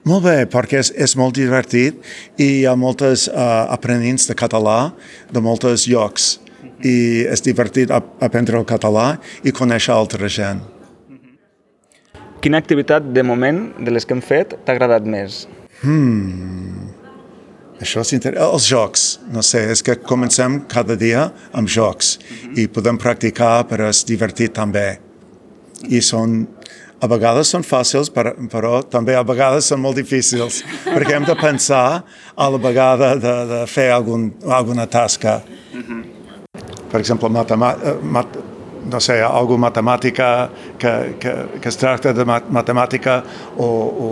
Molt 0.07 0.23
bé, 0.23 0.37
perquè 0.47 0.79
és, 0.79 0.93
és 0.95 1.17
molt 1.19 1.35
divertit 1.35 1.97
i 2.39 2.45
hi 2.61 2.65
ha 2.67 2.77
moltes 2.79 3.25
uh, 3.27 3.67
aprenents 3.73 4.29
de 4.29 4.35
català 4.39 4.93
de 5.33 5.41
molts 5.43 5.83
llocs 5.91 6.37
i 6.85 7.25
és 7.27 7.43
divertit 7.43 7.91
ap 7.91 8.13
aprendre 8.23 8.59
el 8.59 8.67
català 8.69 9.17
i 9.43 9.51
conèixer 9.51 9.91
altra 9.93 10.29
gent. 10.31 10.61
Quina 12.39 12.61
activitat, 12.61 13.09
de 13.11 13.23
moment, 13.25 13.59
de 13.83 13.91
les 13.91 14.05
que 14.05 14.15
hem 14.15 14.21
fet, 14.23 14.53
t'ha 14.63 14.75
agradat 14.77 15.03
més? 15.09 15.41
Això 17.81 18.01
és 18.05 18.13
inter... 18.15 18.35
Els 18.41 18.67
jocs, 18.69 19.07
no 19.33 19.43
sé, 19.45 19.65
és 19.73 19.83
que 19.85 19.97
comencem 19.99 20.61
cada 20.71 20.95
dia 20.97 21.27
amb 21.51 21.69
jocs 21.69 22.15
i 22.55 22.69
podem 22.71 22.97
practicar 23.01 23.67
per 23.69 23.81
és 23.89 24.05
divertit 24.07 24.55
també. 24.55 25.01
I 25.89 25.99
són, 26.01 26.45
a 26.97 27.07
vegades 27.09 27.51
són 27.53 27.63
fàcils, 27.65 28.09
però, 28.13 28.33
però 28.51 28.79
també 28.89 29.15
a 29.17 29.23
vegades 29.25 29.69
són 29.69 29.81
molt 29.83 29.97
difícils, 29.99 30.63
perquè 30.85 31.17
hem 31.17 31.27
de 31.27 31.35
pensar 31.37 32.01
a 32.35 32.49
la 32.49 32.59
vegada 32.61 33.13
de, 33.19 33.35
de 33.51 33.61
fer 33.69 33.91
algun, 33.93 34.31
alguna 34.49 34.87
tasca. 34.89 35.41
Per 36.87 36.99
exemple, 36.99 37.29
matema, 37.29 37.75
eh, 37.77 37.95
no 38.87 38.99
sé, 39.03 39.19
alguna 39.21 39.67
matemàtica 39.67 40.49
que, 40.79 40.93
que, 41.19 41.33
que 41.61 41.69
es 41.69 41.77
tracta 41.77 42.13
de 42.15 42.25
mat 42.25 42.49
matemàtica 42.49 43.21
o, 43.57 43.67
o, 43.67 44.09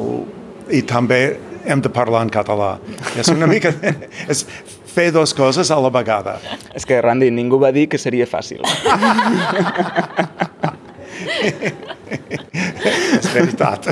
i 0.70 0.82
també 0.86 1.40
hem 1.66 1.82
de 1.82 1.90
parlar 1.90 2.22
en 2.28 2.34
català. 2.34 2.76
És 3.18 3.32
una 3.34 3.48
mica... 3.50 3.74
És, 4.32 4.46
fer 4.96 5.10
dues 5.12 5.34
coses 5.36 5.68
a 5.72 5.76
la 5.84 5.90
vegada. 5.92 6.38
És 6.72 6.86
que, 6.88 7.02
Randy, 7.04 7.28
ningú 7.28 7.60
va 7.60 7.74
dir 7.76 7.90
que 7.92 8.00
seria 8.00 8.24
fàcil. 8.30 8.64
És 13.20 13.30
veritat. 13.34 13.88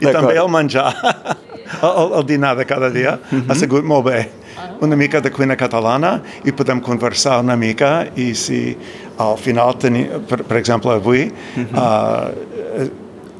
I 0.00 0.06
també 0.12 0.36
el 0.40 0.48
menjar, 0.52 0.88
el, 1.82 2.14
el 2.20 2.24
dinar 2.28 2.54
de 2.58 2.66
cada 2.68 2.90
dia, 2.94 3.16
ha 3.48 3.54
sigut 3.58 3.84
molt 3.86 4.06
bé. 4.08 4.22
Una 4.82 4.96
mica 4.98 5.20
de 5.22 5.30
cuina 5.32 5.56
catalana 5.56 6.16
i 6.44 6.52
podem 6.54 6.80
conversar 6.84 7.38
una 7.42 7.54
mica 7.56 8.08
i 8.18 8.32
si 8.36 8.76
al 9.22 9.36
final, 9.40 9.76
teni, 9.80 10.04
per, 10.28 10.42
per 10.48 10.58
exemple, 10.58 10.96
avui, 10.98 11.28
uh, 11.72 12.26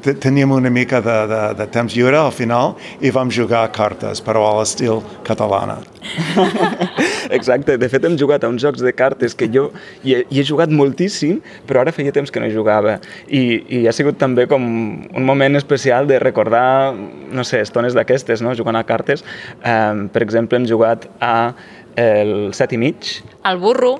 te- 0.03 0.15
teníem 0.23 0.51
una 0.55 0.71
mica 0.73 1.01
de, 1.03 1.17
de, 1.31 1.41
de 1.59 1.67
temps 1.73 1.93
lliure 1.95 2.17
al 2.19 2.31
final 2.35 2.73
i 3.03 3.11
vam 3.11 3.31
jugar 3.31 3.65
a 3.67 3.71
cartes, 3.75 4.21
però 4.23 4.45
a 4.49 4.55
l'estil 4.61 5.01
catalana. 5.27 5.77
Exacte, 7.33 7.77
de 7.81 7.89
fet 7.89 8.03
hem 8.05 8.15
jugat 8.19 8.43
a 8.45 8.49
uns 8.51 8.61
jocs 8.61 8.83
de 8.85 8.91
cartes 8.93 9.33
que 9.33 9.47
jo 9.49 9.67
hi 10.03 10.13
he, 10.13 10.21
hi 10.29 10.41
he 10.41 10.45
jugat 10.45 10.69
moltíssim, 10.69 11.39
però 11.67 11.81
ara 11.81 11.93
feia 11.95 12.13
temps 12.13 12.29
que 12.31 12.41
no 12.43 12.49
jugava. 12.53 12.99
I, 13.27 13.41
I 13.79 13.83
ha 13.89 13.93
sigut 13.95 14.19
també 14.21 14.45
com 14.51 14.63
un 14.63 15.25
moment 15.25 15.57
especial 15.57 16.05
de 16.09 16.19
recordar, 16.21 16.93
no 16.93 17.45
sé, 17.47 17.63
estones 17.65 17.97
d'aquestes, 17.97 18.43
no?, 18.45 18.53
jugant 18.57 18.77
a 18.77 18.83
cartes. 18.85 19.25
Um, 19.65 20.07
per 20.13 20.21
exemple, 20.25 20.59
hem 20.61 20.67
jugat 20.69 21.09
a 21.19 21.53
el 21.97 22.53
set 22.57 22.73
i 22.73 22.79
mig, 22.81 23.15
El 23.45 23.59
burro, 23.61 23.95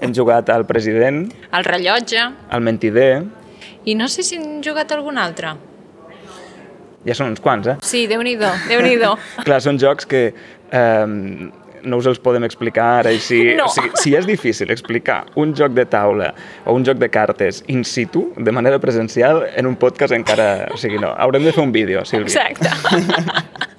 hem 0.00 0.14
jugat 0.16 0.48
al 0.50 0.64
president, 0.66 1.24
el 1.52 1.66
rellotge, 1.66 2.22
al 2.50 2.62
mentider, 2.64 3.24
i 3.84 3.94
no 3.98 4.08
sé 4.12 4.22
si 4.26 4.38
han 4.38 4.62
jugat 4.64 4.92
algun 4.92 5.18
altre. 5.18 5.56
ja 7.06 7.14
són 7.16 7.30
uns 7.32 7.40
quants, 7.40 7.66
eh? 7.66 7.76
Sí, 7.80 8.04
déu-n'hi-do, 8.10 8.48
déu-n'hi-do. 8.68 9.14
Clar, 9.46 9.60
són 9.64 9.78
jocs 9.80 10.04
que 10.08 10.26
um, 10.76 11.48
no 11.84 12.00
us 12.00 12.08
els 12.10 12.20
podem 12.22 12.44
explicar 12.48 12.86
ara 13.00 13.12
així. 13.16 13.40
No. 13.58 13.68
O 13.68 13.74
sigui, 13.74 13.92
si 14.00 14.14
és 14.18 14.28
difícil 14.28 14.70
explicar 14.74 15.24
un 15.40 15.54
joc 15.56 15.74
de 15.76 15.86
taula 15.90 16.32
o 16.64 16.76
un 16.76 16.86
joc 16.86 17.00
de 17.00 17.10
cartes 17.12 17.64
in 17.68 17.84
situ, 17.84 18.30
de 18.36 18.52
manera 18.52 18.80
presencial, 18.82 19.44
en 19.54 19.70
un 19.70 19.76
podcast 19.80 20.14
encara... 20.16 20.68
O 20.74 20.78
sigui, 20.80 21.00
no, 21.02 21.14
haurem 21.16 21.44
de 21.46 21.54
fer 21.56 21.64
un 21.64 21.72
vídeo, 21.72 22.04
Sílvia. 22.04 22.48
Exacte. 22.50 22.70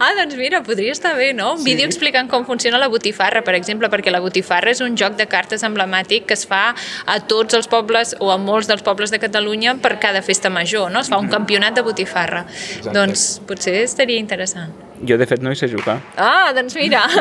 Ah, 0.00 0.14
doncs 0.16 0.36
mira, 0.38 0.62
podria 0.64 0.92
estar 0.92 1.16
bé, 1.16 1.34
no? 1.34 1.54
Un 1.58 1.64
vídeo 1.64 1.84
explicant 1.84 2.30
com 2.30 2.46
funciona 2.48 2.78
la 2.80 2.88
botifarra, 2.88 3.42
per 3.44 3.52
exemple, 3.58 3.90
perquè 3.92 4.12
la 4.14 4.22
botifarra 4.24 4.72
és 4.72 4.80
un 4.80 4.96
joc 4.96 5.18
de 5.18 5.26
cartes 5.28 5.64
emblemàtic 5.66 6.24
que 6.30 6.38
es 6.38 6.46
fa 6.48 6.62
a 7.04 7.18
tots 7.20 7.58
els 7.58 7.68
pobles 7.68 8.14
o 8.20 8.30
a 8.32 8.38
molts 8.40 8.70
dels 8.70 8.84
pobles 8.86 9.12
de 9.12 9.20
Catalunya 9.20 9.76
per 9.82 9.98
cada 10.00 10.22
festa 10.24 10.48
major, 10.48 10.88
no? 10.88 11.02
Es 11.04 11.12
fa 11.12 11.18
un 11.20 11.28
campionat 11.28 11.76
de 11.76 11.84
botifarra. 11.84 12.46
Doncs 12.94 13.42
potser 13.44 13.82
estaria 13.82 14.22
interessant. 14.22 14.72
Jo, 15.06 15.16
de 15.16 15.26
fet, 15.26 15.40
no 15.42 15.50
hi 15.52 15.56
sé 15.56 15.68
jugar. 15.72 15.98
Ah, 16.20 16.50
doncs 16.56 16.74
mira. 16.76 17.06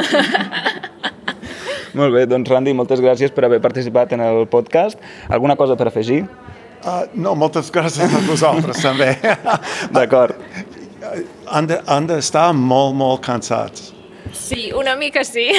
Molt 1.97 2.13
bé, 2.13 2.25
doncs, 2.29 2.49
Randy, 2.51 2.73
moltes 2.77 3.01
gràcies 3.01 3.31
per 3.33 3.47
haver 3.47 3.57
participat 3.63 4.11
en 4.13 4.21
el 4.21 4.43
podcast. 4.51 4.99
Alguna 5.33 5.55
cosa 5.57 5.75
per 5.79 5.87
afegir? 5.89 6.21
Uh, 6.79 7.01
no, 7.17 7.33
moltes 7.35 7.71
gràcies 7.75 8.13
a 8.15 8.19
vosaltres 8.27 8.77
també. 8.83 9.15
D'acord. 9.95 10.35
han 11.49 11.65
de- 11.67 11.79
han 11.87 12.05
d'estar 12.07 12.51
molt, 12.53 12.93
molt 12.95 13.23
cansats. 13.25 13.89
Sí, 14.35 14.69
una 14.75 14.95
mica 14.95 15.23
sí. 15.25 15.47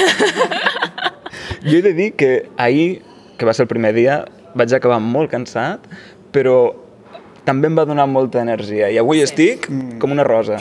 Jo 1.67 1.77
he 1.79 1.83
de 1.83 1.93
dir 1.93 2.13
que 2.17 2.47
ahir, 2.57 3.03
que 3.37 3.45
va 3.47 3.53
ser 3.53 3.65
el 3.67 3.73
primer 3.73 3.91
dia, 3.97 4.21
vaig 4.55 4.73
acabar 4.77 5.01
molt 5.03 5.31
cansat, 5.33 5.83
però 6.33 6.71
també 7.45 7.71
em 7.71 7.77
va 7.79 7.87
donar 7.89 8.07
molta 8.11 8.43
energia 8.43 8.91
i 8.93 8.99
avui 9.01 9.21
sí. 9.21 9.29
estic 9.29 9.69
com 10.01 10.13
una 10.13 10.25
rosa. 10.27 10.61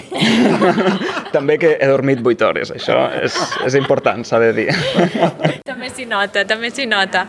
també 1.35 1.57
que 1.61 1.75
he 1.79 1.87
dormit 1.89 2.21
8 2.25 2.45
hores, 2.47 2.71
això 2.73 2.97
és, 3.21 3.35
és 3.67 3.77
important, 3.79 4.23
s'ha 4.25 4.39
de 4.41 4.51
dir. 4.55 4.67
també 5.69 5.89
s'hi 5.93 6.05
nota, 6.09 6.43
també 6.49 6.71
s'hi 6.73 6.87
nota. 6.89 7.25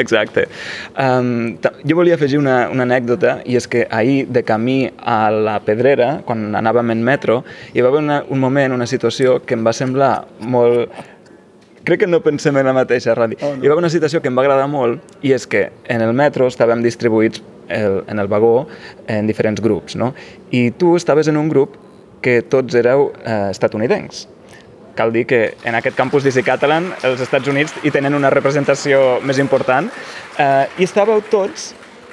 Exacte. 0.00 0.46
Um, 0.94 1.58
jo 1.84 1.98
volia 1.98 2.16
afegir 2.18 2.40
una, 2.40 2.62
una 2.72 2.86
anècdota 2.86 3.40
i 3.44 3.56
és 3.58 3.68
que 3.70 3.86
ahir, 3.90 4.26
de 4.30 4.44
camí 4.46 4.80
a 4.98 5.20
la 5.34 5.58
Pedrera, 5.66 6.20
quan 6.26 6.50
anàvem 6.58 6.94
en 6.94 7.04
metro, 7.06 7.40
hi 7.74 7.82
va 7.82 7.90
haver 7.90 8.04
una, 8.04 8.20
un 8.28 8.42
moment, 8.42 8.76
una 8.76 8.88
situació 8.90 9.40
que 9.44 9.58
em 9.58 9.66
va 9.66 9.74
semblar 9.76 10.14
molt... 10.40 10.92
Crec 11.84 12.02
que 12.02 12.10
no 12.10 12.20
pensem 12.20 12.58
en 12.60 12.68
la 12.68 12.74
mateixa, 12.76 13.14
Radi. 13.16 13.38
Oh, 13.40 13.54
no. 13.54 13.64
Hi 13.64 13.70
va 13.70 13.72
haver 13.72 13.86
una 13.86 13.92
situació 13.92 14.20
que 14.20 14.28
em 14.28 14.36
va 14.36 14.44
agradar 14.44 14.68
molt 14.68 15.24
i 15.24 15.32
és 15.32 15.46
que 15.48 15.70
en 15.88 16.04
el 16.04 16.12
metro 16.14 16.46
estàvem 16.50 16.84
distribuïts 16.84 17.40
el, 17.70 18.02
en 18.10 18.18
el 18.18 18.28
vagó 18.28 18.66
en 19.06 19.30
diferents 19.30 19.62
grups, 19.62 19.96
no? 19.96 20.12
I 20.50 20.70
tu 20.72 20.96
estaves 20.98 21.28
en 21.28 21.38
un 21.40 21.48
grup 21.48 21.78
que 22.20 22.42
tots 22.42 22.76
éreu 22.76 23.10
eh, 23.24 23.48
estatunidencs 23.48 24.26
cal 25.00 25.12
dir 25.14 25.24
que 25.24 25.54
en 25.64 25.76
aquest 25.78 25.96
campus 25.96 26.26
d'Easy 26.26 26.42
Catalan 26.44 26.90
els 27.06 27.22
Estats 27.24 27.48
Units 27.48 27.72
hi 27.80 27.92
tenen 27.94 28.16
una 28.18 28.28
representació 28.32 29.20
més 29.24 29.38
important 29.40 29.88
eh, 29.88 30.66
i 30.76 30.84
estàveu 30.84 31.22
tots 31.30 31.70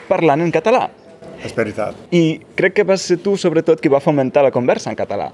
parlant 0.07 0.45
en 0.45 0.53
català. 0.55 0.85
És 1.43 1.53
veritat. 1.57 1.97
I 2.15 2.39
crec 2.57 2.77
que 2.79 2.85
vas 2.87 3.03
ser 3.03 3.19
tu, 3.23 3.35
sobretot, 3.37 3.81
qui 3.81 3.91
va 3.91 3.99
fomentar 4.01 4.45
la 4.45 4.53
conversa 4.55 4.89
en 4.93 4.97
català. 4.97 5.27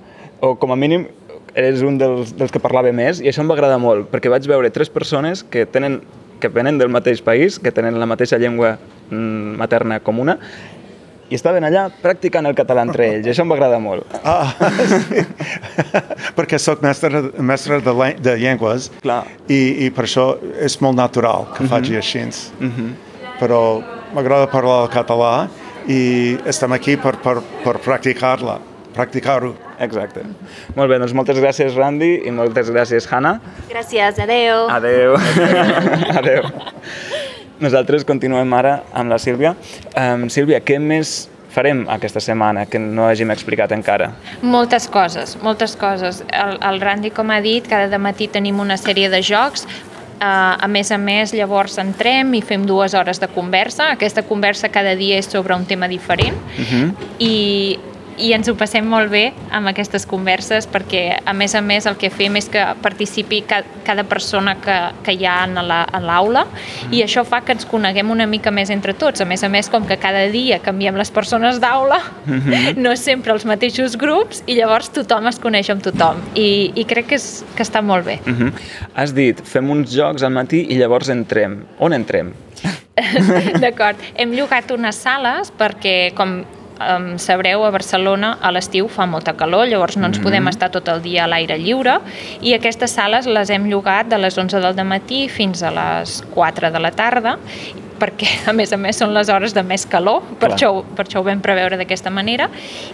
O 0.44 0.56
com 0.60 0.74
a 0.74 0.80
mínim 0.80 1.06
eres 1.54 1.84
un 1.86 2.00
dels, 2.02 2.34
dels 2.36 2.52
que 2.52 2.62
parlava 2.64 2.92
més 2.96 3.22
i 3.22 3.30
això 3.30 3.44
em 3.44 3.52
va 3.52 3.56
agradar 3.58 3.78
molt, 3.80 4.10
perquè 4.12 4.32
vaig 4.34 4.48
veure 4.50 4.74
tres 4.74 4.90
persones 4.90 5.46
que 5.46 5.68
tenen 5.70 6.02
que 6.44 6.52
venen 6.52 6.78
del 6.82 6.92
mateix 6.92 7.24
país, 7.24 7.56
que 7.64 7.72
tenen 7.72 7.96
la 8.02 8.08
mateixa 8.10 8.40
llengua 8.42 8.76
mm, 8.76 9.56
materna 9.62 10.02
comuna, 10.04 10.36
i 11.32 11.38
estaven 11.38 11.64
allà 11.66 11.88
practicant 12.02 12.46
el 12.46 12.56
català 12.58 12.84
entre 12.86 13.08
ells, 13.08 13.26
i 13.26 13.32
això 13.32 13.46
em 13.46 13.54
va 13.54 13.56
agradar 13.56 13.80
molt. 13.82 14.12
Ah, 14.28 14.52
sí. 15.08 15.24
perquè 16.38 16.60
sóc 16.62 16.84
mestre, 16.84 17.24
mestre 17.40 17.80
de, 17.86 17.94
de 18.20 18.36
llengües 18.42 18.92
Clar. 19.02 19.24
i, 19.48 19.88
i 19.88 19.90
per 19.96 20.06
això 20.06 20.28
és 20.62 20.78
molt 20.84 21.00
natural 21.00 21.48
que 21.56 21.70
faci 21.72 21.98
així. 21.98 22.26
Però 23.40 23.62
m'agrada 24.14 24.52
parlar 24.52 24.84
el 24.84 24.92
català 24.94 25.34
i 25.90 26.02
estem 26.48 26.76
aquí 26.76 27.00
per, 27.00 27.16
per, 27.24 27.40
per 27.64 27.80
practicar-la, 27.84 28.60
practicar-ho. 28.96 29.54
Exacte. 29.84 30.24
Molt 30.78 30.92
bé, 30.92 31.00
doncs 31.02 31.14
moltes 31.18 31.40
gràcies, 31.42 31.76
Randy, 31.78 32.14
i 32.28 32.34
moltes 32.34 32.72
gràcies, 32.74 33.08
Hanna. 33.10 33.40
Gràcies, 33.72 34.20
adeu. 34.24 34.68
Adeu. 34.72 35.18
Adeu. 36.22 36.50
Nosaltres 37.64 38.04
continuem 38.08 38.54
ara 38.58 38.80
amb 38.94 39.14
la 39.14 39.20
Sílvia. 39.22 39.54
Um, 39.96 40.28
Sílvia, 40.34 40.60
què 40.66 40.80
més 40.82 41.30
farem 41.54 41.86
aquesta 41.92 42.22
setmana 42.24 42.66
que 42.66 42.82
no 42.82 43.06
hàgim 43.06 43.32
explicat 43.34 43.72
encara? 43.76 44.10
Moltes 44.42 44.90
coses, 44.92 45.38
moltes 45.46 45.78
coses. 45.80 46.24
El, 46.34 46.58
el 46.58 46.82
Randy, 46.82 47.14
com 47.14 47.32
ha 47.32 47.40
dit, 47.46 47.68
cada 47.70 48.02
matí 48.02 48.28
tenim 48.32 48.62
una 48.64 48.80
sèrie 48.82 49.12
de 49.14 49.24
jocs, 49.24 49.68
Uh, 50.24 50.56
a 50.62 50.68
més 50.72 50.88
a 50.94 50.96
més, 51.02 51.34
llavors 51.36 51.74
entrem 51.82 52.30
i 52.38 52.40
fem 52.46 52.62
dues 52.64 52.94
hores 52.96 53.20
de 53.20 53.28
conversa. 53.28 53.90
Aquesta 53.92 54.22
conversa 54.24 54.70
cada 54.72 54.94
dia 54.96 55.18
és 55.20 55.28
sobre 55.28 55.58
un 55.58 55.66
tema 55.68 55.90
diferent 55.92 56.38
uh 56.38 56.70
-huh. 56.70 56.86
i, 57.20 57.80
i 58.18 58.34
ens 58.34 58.48
ho 58.50 58.56
passem 58.56 58.86
molt 58.86 59.12
bé 59.12 59.34
amb 59.52 59.68
aquestes 59.68 60.06
converses 60.10 60.68
perquè, 60.68 61.20
a 61.26 61.34
més 61.34 61.56
a 61.56 61.62
més, 61.62 61.86
el 61.86 61.98
que 61.98 62.10
fem 62.10 62.36
és 62.36 62.50
que 62.50 62.64
participi 62.82 63.42
ca, 63.48 63.64
cada 63.86 64.04
persona 64.04 64.56
que, 64.62 64.78
que 65.04 65.14
hi 65.14 65.26
ha 65.26 65.44
en 65.46 65.56
la- 65.56 65.84
a 65.84 66.00
l'aula 66.00 66.46
-huh. 66.46 66.94
i 66.94 67.04
això 67.04 67.24
fa 67.26 67.42
que 67.42 67.54
ens 67.54 67.66
coneguem 67.66 68.10
una 68.10 68.26
mica 68.26 68.52
més 68.52 68.70
entre 68.70 68.94
tots. 68.94 69.22
A 69.22 69.26
més 69.26 69.44
a 69.44 69.50
més, 69.50 69.70
com 69.70 69.86
que 69.86 69.98
cada 69.98 70.28
dia 70.30 70.60
canviem 70.60 70.96
les 70.96 71.12
persones 71.12 71.60
d'aula, 71.60 71.98
uh 71.98 72.32
-huh. 72.32 72.76
no 72.78 72.96
sempre 72.96 73.34
els 73.34 73.46
mateixos 73.46 73.98
grups 73.98 74.44
i 74.46 74.56
llavors 74.56 74.90
tothom 74.90 75.28
es 75.28 75.40
coneix 75.40 75.70
amb 75.70 75.82
tothom 75.82 76.18
i, 76.36 76.72
i 76.76 76.86
crec 76.86 77.08
que, 77.08 77.16
és, 77.16 77.44
que 77.56 77.64
està 77.64 77.82
molt 77.82 78.06
bé. 78.06 78.20
Uh 78.26 78.34
-huh. 78.34 78.52
Has 78.96 79.14
dit, 79.14 79.42
fem 79.44 79.70
uns 79.70 79.92
jocs 79.92 80.24
al 80.24 80.32
matí 80.32 80.66
i 80.70 80.76
llavors 80.78 81.10
entrem. 81.10 81.66
On 81.80 81.94
entrem? 81.94 82.34
D'acord. 83.60 83.98
Hem 84.16 84.32
llogat 84.32 84.72
unes 84.72 84.96
sales 84.96 85.52
perquè, 85.58 86.14
com 86.14 86.44
um, 86.80 87.18
sabreu, 87.20 87.66
a 87.66 87.72
Barcelona 87.72 88.38
a 88.42 88.52
l'estiu 88.52 88.88
fa 88.88 89.06
molta 89.06 89.36
calor, 89.38 89.68
llavors 89.68 89.98
no 89.98 90.08
ens 90.08 90.20
podem 90.24 90.48
estar 90.52 90.72
tot 90.74 90.88
el 90.90 91.02
dia 91.02 91.26
a 91.26 91.28
l'aire 91.28 91.58
lliure 91.62 92.00
i 92.42 92.54
aquestes 92.54 92.92
sales 92.92 93.28
les 93.30 93.50
hem 93.50 93.70
llogat 93.70 94.10
de 94.10 94.18
les 94.18 94.38
11 94.38 94.60
del 94.64 94.84
matí 94.88 95.28
fins 95.30 95.64
a 95.64 95.72
les 95.72 96.22
4 96.34 96.72
de 96.72 96.80
la 96.80 96.92
tarda 96.92 97.38
perquè 98.04 98.28
a 98.50 98.54
més 98.56 98.74
a 98.74 98.78
més 98.78 98.98
són 99.00 99.14
les 99.16 99.30
hores 99.30 99.54
de 99.56 99.64
més 99.64 99.86
calor, 99.90 100.24
per, 100.40 100.50
Clar. 100.50 100.58
això, 100.58 100.72
per 100.96 101.06
això 101.06 101.22
ho 101.22 101.28
vam 101.28 101.42
preveure 101.44 101.78
d'aquesta 101.80 102.12
manera 102.14 102.50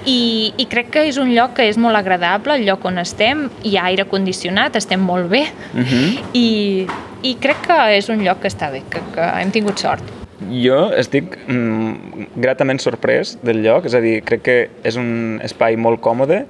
i, 0.05 0.53
i 0.57 0.67
crec 0.69 0.91
que 0.93 1.07
és 1.09 1.17
un 1.21 1.33
lloc 1.33 1.55
que 1.57 1.69
és 1.69 1.79
molt 1.81 1.98
agradable, 1.98 2.59
el 2.59 2.67
lloc 2.67 2.86
on 2.86 3.01
estem, 3.01 3.48
hi 3.63 3.77
ha 3.77 3.88
aire 3.89 4.05
condicionat, 4.09 4.75
estem 4.75 5.01
molt 5.01 5.29
bé 5.29 5.48
Uh 5.74 5.81
-huh. 5.81 6.24
i, 6.33 6.88
i 7.24 7.36
crec 7.36 7.67
que 7.67 7.98
és 7.98 8.09
un 8.09 8.24
lloc 8.24 8.41
que 8.41 8.48
està 8.48 8.71
bé, 8.71 8.83
que, 8.89 9.00
que 9.13 9.21
hem 9.41 9.51
tingut 9.51 9.79
sort. 9.79 10.19
Jo 10.48 10.86
estic 10.96 11.36
mm, 11.48 12.29
gratament 12.39 12.79
sorprès 12.79 13.36
del 13.43 13.60
lloc, 13.65 13.89
és 13.89 13.96
a 13.98 14.03
dir, 14.03 14.19
crec 14.25 14.46
que 14.46 14.60
és 14.88 15.00
un 15.00 15.39
espai 15.43 15.75
molt 15.75 16.00
còmode, 16.03 16.46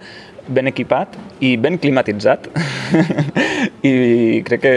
ben 0.49 0.69
equipat 0.69 1.15
i 1.45 1.55
ben 1.61 1.77
climatitzat. 1.81 2.49
I 3.89 4.41
crec 4.45 4.61
que 4.61 4.75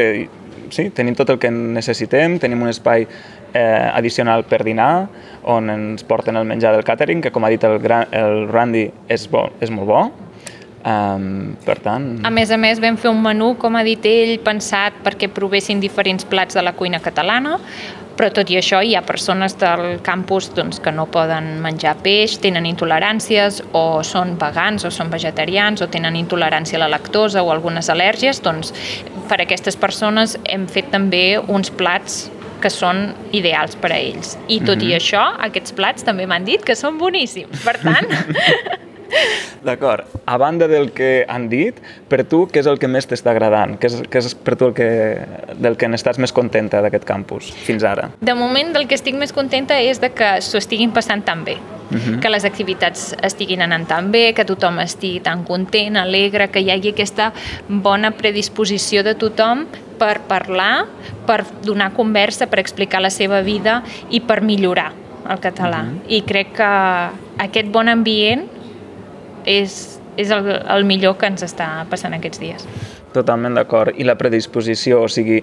sí, 0.73 0.89
tenim 0.97 1.17
tot 1.19 1.31
el 1.33 1.39
que 1.43 1.53
necessitem, 1.53 2.39
tenim 2.41 2.65
un 2.65 2.73
espai 2.73 3.05
eh, 3.05 3.91
addicional 3.93 4.47
per 4.49 4.63
dinar, 4.65 5.07
on 5.45 5.71
ens 5.73 6.05
porten 6.09 6.39
el 6.41 6.49
menjar 6.49 6.75
del 6.77 6.85
càtering, 6.87 7.23
que 7.23 7.33
com 7.35 7.45
ha 7.45 7.53
dit 7.53 7.65
el, 7.69 7.79
gran, 7.83 8.09
el 8.17 8.47
Randy 8.53 8.89
és, 9.13 9.29
bo, 9.31 9.49
és 9.61 9.73
molt 9.73 9.91
bo. 9.91 10.05
Um, 10.83 11.53
per 11.63 11.77
tant... 11.79 12.07
A 12.27 12.31
més 12.35 12.51
a 12.51 12.57
més, 12.59 12.81
vam 12.83 12.97
fer 12.99 13.13
un 13.13 13.21
menú, 13.23 13.53
com 13.61 13.77
ha 13.79 13.85
dit 13.87 14.03
ell, 14.09 14.33
pensat 14.43 14.97
perquè 15.05 15.29
provessin 15.31 15.79
diferents 15.79 16.27
plats 16.27 16.59
de 16.59 16.65
la 16.65 16.73
cuina 16.75 16.99
catalana, 17.03 17.61
però 18.17 18.29
tot 18.35 18.51
i 18.51 18.59
això 18.61 18.83
hi 18.83 18.95
ha 18.97 19.03
persones 19.07 19.57
del 19.61 20.01
campus 20.05 20.51
doncs, 20.57 20.81
que 20.83 20.93
no 20.93 21.07
poden 21.13 21.55
menjar 21.65 21.97
peix, 22.05 22.39
tenen 22.43 22.67
intoleràncies 22.69 23.63
o 23.73 24.03
són 24.07 24.37
vegans 24.41 24.85
o 24.85 24.91
són 24.91 25.11
vegetarians 25.13 25.83
o 25.83 25.89
tenen 25.93 26.17
intolerància 26.21 26.79
a 26.79 26.85
la 26.85 26.93
lactosa 26.93 27.43
o 27.43 27.51
algunes 27.55 27.91
al·lèrgies, 27.93 28.43
doncs 28.45 28.75
per 29.29 29.41
a 29.41 29.47
aquestes 29.47 29.79
persones 29.81 30.37
hem 30.45 30.69
fet 30.69 30.91
també 30.93 31.39
uns 31.41 31.71
plats 31.71 32.27
que 32.63 32.71
són 32.71 33.09
ideals 33.35 33.75
per 33.83 33.91
a 33.91 33.99
ells. 33.99 34.37
I 34.47 34.61
tot 34.61 34.77
mm 34.77 34.83
-hmm. 34.83 34.91
i 34.91 34.99
això, 35.01 35.25
aquests 35.49 35.73
plats 35.73 36.05
també 36.05 36.27
m'han 36.27 36.45
dit 36.45 36.63
que 36.65 36.77
són 36.77 36.99
boníssims. 36.99 37.65
Per 37.65 37.77
tant, 37.83 38.07
D'acord. 39.63 40.05
A 40.27 40.37
banda 40.39 40.69
del 40.69 40.91
que 40.93 41.25
han 41.29 41.49
dit, 41.49 41.79
per 42.09 42.23
tu, 42.29 42.45
què 42.51 42.63
és 42.63 42.69
el 42.71 42.81
que 42.83 42.91
més 42.91 43.07
t'està 43.09 43.33
agradant? 43.35 43.77
Què 43.81 43.91
és, 43.91 43.99
què 44.11 44.23
és 44.23 44.35
per 44.35 44.57
tu 44.59 44.71
el 44.71 44.75
que, 44.77 44.89
del 45.55 45.77
que 45.79 45.91
n'estàs 45.91 46.19
més 46.23 46.35
contenta 46.35 46.83
d'aquest 46.85 47.07
campus 47.09 47.53
fins 47.67 47.85
ara? 47.87 48.11
De 48.21 48.35
moment, 48.39 48.73
del 48.75 48.89
que 48.91 48.99
estic 48.99 49.19
més 49.19 49.35
contenta 49.35 49.79
és 49.81 50.03
de 50.03 50.13
que 50.15 50.35
s'ho 50.43 50.61
estiguin 50.63 50.95
passant 50.95 51.25
tan 51.25 51.45
bé. 51.45 51.59
Uh 51.93 51.99
-huh. 51.99 52.21
que 52.21 52.31
les 52.31 52.45
activitats 52.45 53.15
estiguin 53.23 53.61
anant 53.61 53.87
tan 53.87 54.11
bé, 54.11 54.33
que 54.33 54.47
tothom 54.47 54.79
estigui 54.79 55.21
tan 55.21 55.45
content, 55.45 55.97
alegre, 55.97 56.49
que 56.49 56.61
hi 56.61 56.71
hagi 56.71 56.89
aquesta 56.89 57.33
bona 57.69 58.13
predisposició 58.13 59.03
de 59.03 59.15
tothom 59.15 59.67
per 59.99 60.21
parlar, 60.21 60.87
per 61.27 61.45
donar 61.63 61.93
conversa, 61.93 62.47
per 62.47 62.61
explicar 62.61 63.03
la 63.03 63.11
seva 63.11 63.43
vida 63.43 63.83
i 64.11 64.21
per 64.21 64.41
millorar 64.41 64.93
el 65.29 65.39
català. 65.39 65.83
Uh 65.83 65.89
-huh. 65.89 66.01
I 66.09 66.23
crec 66.23 66.53
que 66.57 66.71
aquest 67.39 67.69
bon 67.69 67.89
ambient 67.89 68.49
és, 69.47 70.01
és 70.17 70.33
el, 70.35 70.49
el 70.51 70.85
millor 70.89 71.19
que 71.21 71.31
ens 71.31 71.45
està 71.47 71.69
passant 71.91 72.15
aquests 72.17 72.43
dies. 72.43 72.67
Totalment 73.13 73.57
d'acord. 73.59 73.93
I 74.01 74.07
la 74.09 74.15
predisposició, 74.17 75.03
o 75.05 75.09
sigui, 75.13 75.39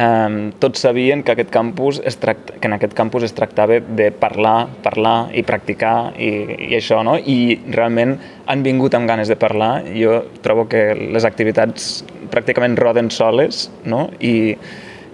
eh, 0.00 0.50
tots 0.62 0.80
sabien 0.86 1.22
que, 1.22 1.34
aquest 1.34 1.50
campus 1.52 2.00
es 2.04 2.16
tracta, 2.20 2.56
que 2.56 2.68
en 2.68 2.76
aquest 2.76 2.94
campus 2.96 3.26
es 3.28 3.34
tractava 3.36 3.80
de 3.80 4.10
parlar, 4.10 4.68
parlar 4.84 5.28
i 5.36 5.44
practicar 5.44 6.14
i, 6.16 6.30
i 6.70 6.76
això, 6.78 7.02
no? 7.04 7.18
I 7.20 7.60
realment 7.68 8.16
han 8.46 8.64
vingut 8.64 8.96
amb 8.96 9.08
ganes 9.08 9.28
de 9.28 9.36
parlar. 9.36 9.72
Jo 9.92 10.22
trobo 10.44 10.66
que 10.68 10.94
les 10.96 11.28
activitats 11.28 11.90
pràcticament 12.32 12.78
roden 12.80 13.10
soles, 13.12 13.68
no? 13.84 14.06
I, 14.20 14.56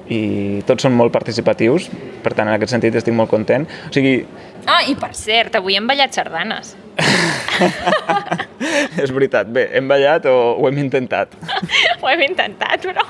i 0.07 0.21
tots 0.69 0.87
són 0.87 0.95
molt 0.95 1.15
participatius, 1.15 1.91
per 2.23 2.37
tant, 2.37 2.47
en 2.47 2.55
aquest 2.55 2.77
sentit 2.77 2.95
estic 2.95 3.17
molt 3.19 3.33
content. 3.33 3.67
O 3.89 3.95
sigui... 3.95 4.21
Ah, 4.67 4.85
i 4.87 4.95
per 4.99 5.13
cert, 5.19 5.59
avui 5.59 5.79
hem 5.79 5.91
ballat 5.91 6.15
sardanes. 6.15 6.77
és 9.03 9.13
veritat. 9.13 9.51
Bé, 9.53 9.69
hem 9.77 9.89
ballat 9.91 10.27
o 10.31 10.35
ho 10.57 10.69
hem 10.69 10.83
intentat? 10.85 11.35
ho 12.01 12.11
hem 12.11 12.27
intentat, 12.29 12.87
però 12.87 13.05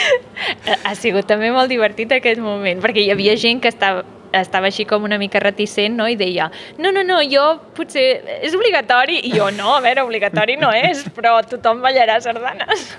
ha 0.86 0.94
sigut 0.98 1.28
també 1.30 1.50
molt 1.54 1.70
divertit 1.72 2.12
aquest 2.16 2.40
moment, 2.42 2.80
perquè 2.82 3.04
hi 3.04 3.12
havia 3.14 3.36
gent 3.40 3.62
que 3.62 3.70
estava, 3.72 4.04
estava 4.36 4.70
així 4.70 4.86
com 4.88 5.04
una 5.06 5.18
mica 5.18 5.42
reticent, 5.42 5.96
no? 5.98 6.08
I 6.10 6.16
deia, 6.18 6.50
no, 6.78 6.92
no, 6.94 7.04
no, 7.06 7.20
jo 7.26 7.44
potser 7.76 8.06
és 8.40 8.56
obligatori, 8.56 9.20
i 9.26 9.34
jo 9.34 9.50
no, 9.56 9.74
a 9.76 9.84
veure, 9.84 10.06
obligatori 10.06 10.58
no 10.60 10.72
és, 10.74 11.04
però 11.16 11.38
tothom 11.46 11.82
ballarà 11.84 12.20
sardanes. 12.22 12.90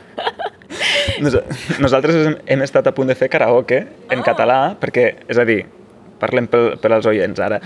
Nos, 1.21 1.35
nosaltres 1.83 2.15
hem, 2.15 2.39
hem 2.55 2.63
estat 2.63 2.87
a 2.87 2.95
punt 2.95 3.11
de 3.11 3.17
fer 3.19 3.29
karaoke 3.31 3.83
en 3.83 4.21
oh. 4.21 4.25
català, 4.25 4.61
perquè, 4.79 5.11
és 5.31 5.39
a 5.39 5.45
dir, 5.47 5.61
parlem 6.21 6.47
per, 6.51 6.61
per 6.81 6.93
als 6.95 7.07
oients 7.09 7.41
ara, 7.43 7.59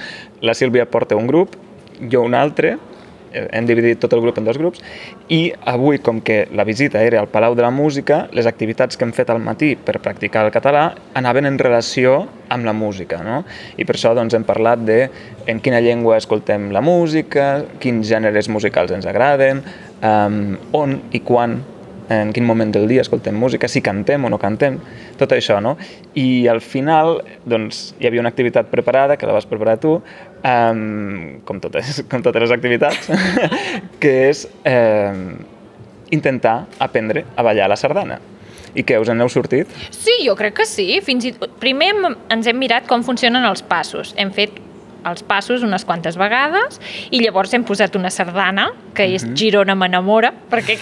la 0.46 0.56
Sílvia 0.58 0.88
porta 0.90 1.18
un 1.20 1.28
grup 1.30 1.56
jo 2.12 2.24
un 2.26 2.36
altre, 2.36 2.76
hem 3.52 3.68
dividit 3.68 4.00
tot 4.02 4.14
el 4.16 4.24
grup 4.24 4.40
en 4.40 4.48
dos 4.48 4.60
grups, 4.60 4.82
i 5.30 5.52
avui, 5.66 6.00
com 6.04 6.22
que 6.26 6.46
la 6.56 6.66
visita 6.68 7.04
era 7.04 7.20
al 7.22 7.30
Palau 7.32 7.56
de 7.56 7.66
la 7.66 7.72
Música, 7.74 8.26
les 8.36 8.48
activitats 8.50 8.98
que 8.98 9.06
hem 9.08 9.14
fet 9.16 9.32
al 9.34 9.42
matí 9.44 9.74
per 9.76 10.00
practicar 10.04 10.46
el 10.46 10.54
català 10.56 10.88
anaven 11.18 11.50
en 11.50 11.60
relació 11.60 12.26
amb 12.50 12.66
la 12.66 12.74
música, 12.74 13.22
no? 13.26 13.44
I 13.78 13.86
per 13.86 13.98
això 13.98 14.14
doncs, 14.18 14.36
hem 14.38 14.46
parlat 14.48 14.84
de 14.86 15.00
en 15.50 15.62
quina 15.62 15.82
llengua 15.84 16.20
escoltem 16.22 16.70
la 16.74 16.84
música, 16.86 17.66
quins 17.82 18.08
gèneres 18.10 18.50
musicals 18.50 18.94
ens 18.96 19.08
agraden, 19.10 19.64
um, 20.02 20.56
on 20.78 21.00
i 21.14 21.22
quan 21.26 21.60
en 22.10 22.34
quin 22.34 22.46
moment 22.46 22.72
del 22.74 22.88
dia 22.88 23.02
escoltem 23.02 23.36
música, 23.36 23.68
si 23.68 23.82
cantem 23.82 24.24
o 24.26 24.30
no 24.30 24.40
cantem, 24.42 24.78
tot 25.20 25.34
això, 25.34 25.58
no? 25.64 25.76
I 26.18 26.48
al 26.52 26.62
final, 26.62 27.20
doncs, 27.46 27.96
hi 28.00 28.10
havia 28.10 28.22
una 28.24 28.32
activitat 28.34 28.70
preparada, 28.72 29.18
que 29.18 29.28
la 29.28 29.34
vas 29.36 29.48
preparar 29.50 29.80
tu, 29.82 29.98
um, 29.98 31.42
com, 31.48 31.60
totes, 31.64 32.04
com 32.12 32.24
totes 32.26 32.46
les 32.46 32.56
activitats, 32.56 33.10
que 34.02 34.16
és 34.30 34.46
um, 34.70 35.28
intentar 36.14 36.66
aprendre 36.80 37.26
a 37.36 37.46
ballar 37.46 37.70
la 37.72 37.80
sardana. 37.80 38.22
I 38.76 38.84
què, 38.84 38.98
us 39.00 39.10
en 39.10 39.24
heu 39.24 39.32
sortit? 39.32 39.70
Sí, 39.96 40.18
jo 40.26 40.36
crec 40.36 40.58
que 40.60 40.66
sí. 40.68 40.90
Fins 41.04 41.24
i... 41.30 41.32
Primer 41.62 41.94
ens 42.04 42.50
hem 42.52 42.58
mirat 42.60 42.90
com 42.90 43.06
funcionen 43.08 43.48
els 43.48 43.64
passos. 43.64 44.12
Hem 44.20 44.34
fet 44.36 44.58
els 45.06 45.24
passos 45.24 45.64
unes 45.66 45.86
quantes 45.86 46.18
vegades 46.18 46.80
i 47.12 47.22
llavors 47.22 47.54
hem 47.54 47.66
posat 47.68 47.96
una 47.96 48.12
sardana, 48.14 48.70
que 48.94 49.06
és 49.06 49.24
uh 49.24 49.28
mhm. 49.28 49.34
-huh. 49.34 49.38
Girona 49.38 49.76
m'enamora, 49.76 50.34
perquè 50.52 50.78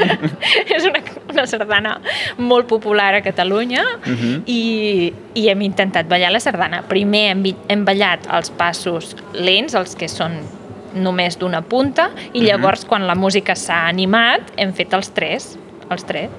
és 0.76 0.84
una, 0.84 1.00
una 1.30 1.46
sardana 1.46 2.00
molt 2.38 2.66
popular 2.66 3.14
a 3.14 3.22
Catalunya 3.22 3.82
uh 3.82 4.08
mhm. 4.08 4.16
-huh. 4.16 4.42
i, 4.46 5.12
i 5.34 5.48
hem 5.48 5.62
intentat 5.62 6.08
ballar 6.08 6.32
la 6.32 6.40
sardana. 6.40 6.82
Primer 6.82 7.30
hem, 7.30 7.42
hem 7.68 7.84
ballat 7.84 8.26
els 8.32 8.50
passos 8.50 9.16
lents, 9.32 9.74
els 9.74 9.94
que 9.94 10.08
són 10.08 10.32
només 10.94 11.38
d'una 11.38 11.62
punta, 11.62 12.10
i 12.32 12.40
mhm. 12.40 12.46
llavors 12.46 12.80
uh 12.80 12.84
-huh. 12.84 12.88
quan 12.88 13.06
la 13.06 13.14
música 13.14 13.54
s'ha 13.54 13.88
animat 13.88 14.40
hem 14.56 14.72
fet 14.72 14.92
els 14.92 15.10
tres, 15.10 15.58
els 15.90 16.04
tres, 16.04 16.30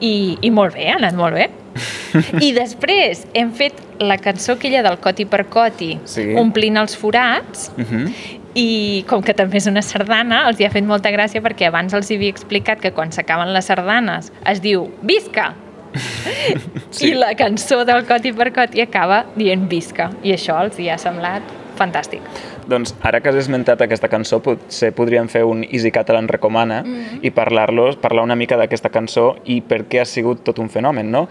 i, 0.00 0.38
i 0.40 0.50
molt 0.50 0.74
bé, 0.74 0.90
ha 0.90 0.96
anat 0.96 1.14
molt 1.14 1.34
bé. 1.34 1.50
I 2.46 2.52
després 2.52 3.26
hem 3.34 3.52
fet 3.52 3.89
la 4.00 4.16
cançó 4.18 4.52
aquella 4.52 4.82
del 4.82 4.98
Coti 4.98 5.26
per 5.26 5.46
Coti, 5.52 5.94
sí. 6.08 6.30
omplint 6.40 6.80
els 6.80 6.96
forats, 6.96 7.70
uh 7.76 7.80
mhm. 7.80 8.04
-huh. 8.04 8.38
i 8.54 9.04
com 9.06 9.22
que 9.22 9.34
també 9.34 9.58
és 9.58 9.66
una 9.66 9.82
sardana, 9.82 10.48
els 10.48 10.58
hi 10.58 10.64
ha 10.64 10.70
fet 10.70 10.84
molta 10.84 11.10
gràcia 11.10 11.40
perquè 11.40 11.66
abans 11.66 11.92
els 11.94 12.10
havia 12.10 12.30
explicat 12.30 12.80
que 12.80 12.92
quan 12.92 13.12
s'acaben 13.12 13.52
les 13.52 13.64
sardanes 13.64 14.32
es 14.44 14.60
diu 14.60 14.90
Visca! 15.02 15.54
sí. 16.90 17.10
I 17.10 17.14
la 17.14 17.34
cançó 17.34 17.84
del 17.84 18.06
Coti 18.06 18.32
per 18.32 18.52
Coti 18.52 18.80
acaba 18.80 19.26
dient 19.36 19.68
Visca, 19.68 20.10
i 20.22 20.32
això 20.32 20.60
els 20.64 20.78
hi 20.78 20.88
ha 20.88 20.98
semblat 20.98 21.42
fantàstic. 21.76 22.20
Doncs 22.66 22.94
ara 23.00 23.20
que 23.20 23.28
has 23.28 23.36
esmentat 23.36 23.80
aquesta 23.80 24.08
cançó, 24.08 24.40
potser 24.40 24.92
podríem 24.92 25.28
fer 25.28 25.44
un 25.44 25.64
Easy 25.64 25.90
Catalan 25.90 26.28
recomana 26.28 26.82
mm 26.82 26.86
-hmm. 26.86 27.18
i 27.22 27.30
parlar-los, 27.30 27.96
parlar 27.96 28.24
una 28.24 28.36
mica 28.36 28.56
d'aquesta 28.56 28.88
cançó 28.88 29.36
i 29.44 29.60
per 29.60 29.84
què 29.88 30.00
ha 30.00 30.04
sigut 30.04 30.44
tot 30.44 30.58
un 30.58 30.68
fenomen, 30.68 31.10
no? 31.10 31.28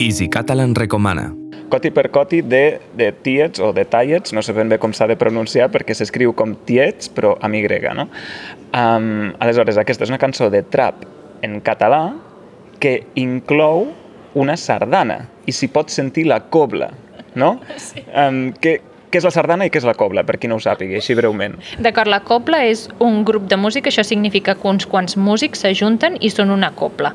Easy 0.00 0.30
Catalan 0.32 0.74
recomana. 0.74 1.28
Coti 1.70 1.90
per 1.92 2.08
coti 2.10 2.40
de, 2.42 2.80
de 2.96 3.10
Tietz 3.12 3.60
o 3.60 3.68
de 3.76 3.84
Tietz, 3.84 4.32
no 4.32 4.42
sé 4.42 4.54
ben 4.56 4.72
bé 4.72 4.80
com 4.80 4.94
s'ha 4.96 5.06
de 5.06 5.18
pronunciar 5.20 5.68
perquè 5.70 5.94
s'escriu 5.94 6.32
com 6.34 6.56
Tietz 6.66 7.12
però 7.12 7.36
amb 7.44 7.60
Y, 7.60 7.68
no? 7.94 8.08
Um, 8.72 9.30
aleshores, 9.38 9.76
aquesta 9.78 10.08
és 10.08 10.10
una 10.10 10.18
cançó 10.18 10.48
de 10.50 10.64
trap 10.64 11.04
en 11.44 11.60
català 11.60 12.16
que 12.80 13.02
inclou 13.20 13.90
una 14.40 14.56
sardana 14.56 15.26
i 15.44 15.52
s'hi 15.52 15.68
pot 15.68 15.92
sentir 15.92 16.24
la 16.30 16.40
cobla 16.48 16.88
no? 17.34 17.58
Sí. 17.78 18.02
Um, 18.14 18.50
què, 18.60 18.78
què 19.10 19.18
és 19.18 19.26
la 19.26 19.32
sardana 19.34 19.66
i 19.66 19.70
què 19.72 19.80
és 19.80 19.86
la 19.86 19.96
cobla, 19.98 20.22
per 20.26 20.36
qui 20.38 20.48
no 20.50 20.56
ho 20.56 20.62
sàpigui, 20.62 20.94
així 21.00 21.16
breument? 21.18 21.56
D'acord, 21.82 22.10
la 22.10 22.20
cobla 22.26 22.62
és 22.70 22.86
un 23.02 23.24
grup 23.26 23.48
de 23.50 23.58
música, 23.58 23.90
això 23.90 24.04
significa 24.06 24.54
que 24.54 24.68
uns 24.70 24.86
quants 24.86 25.16
músics 25.18 25.64
s'ajunten 25.64 26.18
i 26.20 26.30
són 26.30 26.52
una 26.54 26.70
cobla. 26.78 27.10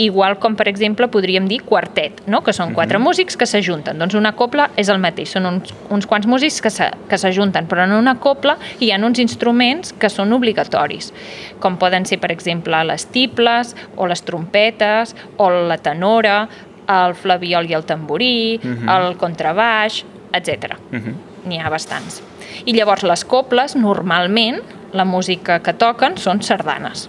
Igual 0.00 0.38
com, 0.40 0.54
per 0.56 0.66
exemple, 0.68 1.08
podríem 1.12 1.48
dir 1.48 1.62
quartet, 1.64 2.22
no? 2.28 2.42
que 2.44 2.52
són 2.52 2.74
quatre 2.74 2.98
mhm. 2.98 3.04
-huh. 3.04 3.08
músics 3.08 3.36
que 3.36 3.46
s'ajunten. 3.46 3.98
Doncs 3.98 4.14
una 4.14 4.32
cobla 4.32 4.70
és 4.76 4.88
el 4.88 4.98
mateix, 4.98 5.30
són 5.30 5.46
uns, 5.46 5.74
uns 5.88 6.06
quants 6.06 6.26
músics 6.26 6.60
que 6.60 7.18
s'ajunten, 7.18 7.66
però 7.68 7.84
en 7.84 7.92
una 7.92 8.18
cobla 8.18 8.58
hi 8.78 8.90
ha 8.92 8.98
uns 8.98 9.18
instruments 9.18 9.92
que 9.92 10.08
són 10.08 10.32
obligatoris, 10.32 11.12
com 11.58 11.76
poden 11.76 12.04
ser, 12.04 12.18
per 12.18 12.30
exemple, 12.32 12.84
les 12.84 13.06
tibles, 13.06 13.76
o 13.96 14.06
les 14.06 14.22
trompetes, 14.22 15.16
o 15.36 15.50
la 15.50 15.78
tenora, 15.78 16.48
el 16.88 17.14
flaviol 17.14 17.70
i 17.70 17.74
el 17.74 17.84
tamborí, 17.84 18.60
mhm. 18.62 18.86
-huh. 18.86 19.08
el 19.08 19.16
contrabaix, 19.16 20.04
etc. 20.32 20.76
Uh 20.92 20.98
-huh. 20.98 21.29
N'hi 21.46 21.60
ha 21.60 21.70
bastants. 21.72 22.20
I 22.66 22.74
llavors 22.76 23.04
les 23.06 23.24
coples, 23.24 23.76
normalment, 23.76 24.60
la 24.92 25.06
música 25.06 25.60
que 25.64 25.74
toquen 25.78 26.18
són 26.18 26.42
sardanes. 26.42 27.08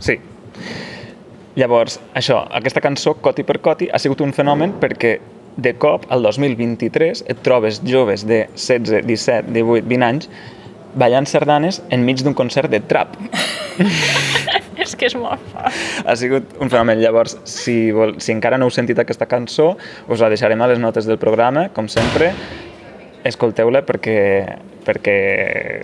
Sí. 0.00 0.18
Llavors, 1.56 2.00
això, 2.14 2.42
aquesta 2.52 2.82
cançó, 2.84 3.14
Coti 3.22 3.44
per 3.46 3.60
Coti, 3.64 3.88
ha 3.88 4.00
sigut 4.02 4.20
un 4.24 4.34
fenomen 4.36 4.76
perquè 4.80 5.16
de 5.56 5.72
cop, 5.80 6.04
al 6.12 6.22
2023, 6.22 7.24
et 7.32 7.38
trobes 7.44 7.80
joves 7.84 8.26
de 8.28 8.44
16, 8.52 9.06
17, 9.06 9.52
18, 9.56 9.88
20 9.88 10.04
anys 10.04 10.28
ballant 10.96 11.28
sardanes 11.28 11.82
enmig 11.92 12.22
d'un 12.24 12.34
concert 12.36 12.72
de 12.72 12.80
trap. 12.80 13.16
és 14.80 14.94
que 14.96 15.08
és 15.08 15.16
molt 15.18 15.42
fort. 15.52 15.72
Ha 16.06 16.16
sigut 16.18 16.56
un 16.60 16.72
fenomen. 16.72 17.00
Llavors, 17.02 17.36
si, 17.48 17.90
vol, 17.94 18.16
si 18.22 18.32
encara 18.34 18.58
no 18.60 18.68
heu 18.68 18.74
sentit 18.74 19.00
aquesta 19.02 19.28
cançó, 19.28 19.74
us 20.08 20.22
la 20.22 20.30
deixarem 20.32 20.60
a 20.62 20.70
les 20.72 20.80
notes 20.82 21.08
del 21.08 21.20
programa, 21.20 21.68
com 21.76 21.88
sempre. 21.92 22.32
Escolteu-la 23.28 23.82
perquè, 23.86 24.18
perquè 24.86 25.16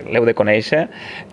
l'heu 0.09 0.25
de 0.25 0.35
conèixer. 0.37 0.85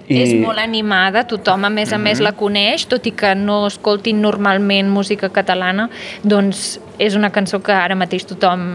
I... 0.09 0.21
És 0.23 0.35
molt 0.43 0.63
animada, 0.63 1.25
tothom 1.29 1.69
a 1.69 1.71
més 1.73 1.93
a 1.93 1.99
més 1.99 2.23
la 2.23 2.33
coneix, 2.39 2.87
tot 2.91 3.07
i 3.07 3.15
que 3.17 3.35
no 3.39 3.63
escoltin 3.69 4.21
normalment 4.23 4.91
música 4.91 5.31
catalana, 5.33 5.89
doncs 6.23 6.81
és 6.99 7.17
una 7.17 7.31
cançó 7.35 7.63
que 7.65 7.73
ara 7.73 7.97
mateix 7.99 8.27
tothom 8.29 8.67